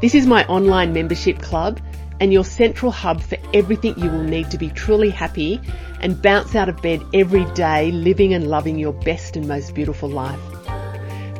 This 0.00 0.16
is 0.16 0.26
my 0.26 0.44
online 0.46 0.92
membership 0.92 1.38
club 1.38 1.78
and 2.18 2.32
your 2.32 2.44
central 2.44 2.90
hub 2.90 3.22
for 3.22 3.38
everything 3.54 3.96
you 3.96 4.10
will 4.10 4.24
need 4.24 4.50
to 4.50 4.58
be 4.58 4.70
truly 4.70 5.08
happy 5.08 5.60
and 6.00 6.20
bounce 6.20 6.56
out 6.56 6.68
of 6.68 6.82
bed 6.82 7.00
every 7.14 7.44
day 7.52 7.92
living 7.92 8.34
and 8.34 8.48
loving 8.48 8.76
your 8.76 8.92
best 8.92 9.36
and 9.36 9.46
most 9.46 9.72
beautiful 9.72 10.08
life. 10.08 10.40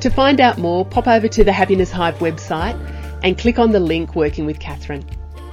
To 0.02 0.08
find 0.08 0.40
out 0.40 0.56
more, 0.56 0.84
pop 0.84 1.08
over 1.08 1.26
to 1.26 1.42
the 1.42 1.52
Happiness 1.52 1.90
Hive 1.90 2.18
website 2.20 2.78
and 3.24 3.36
click 3.36 3.58
on 3.58 3.72
the 3.72 3.80
link 3.80 4.14
Working 4.14 4.46
with 4.46 4.60
Catherine. 4.60 5.04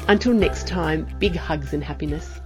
Until 0.08 0.34
next 0.34 0.67
time, 0.67 1.08
big 1.17 1.36
hugs 1.36 1.73
and 1.73 1.84
happiness. 1.84 2.39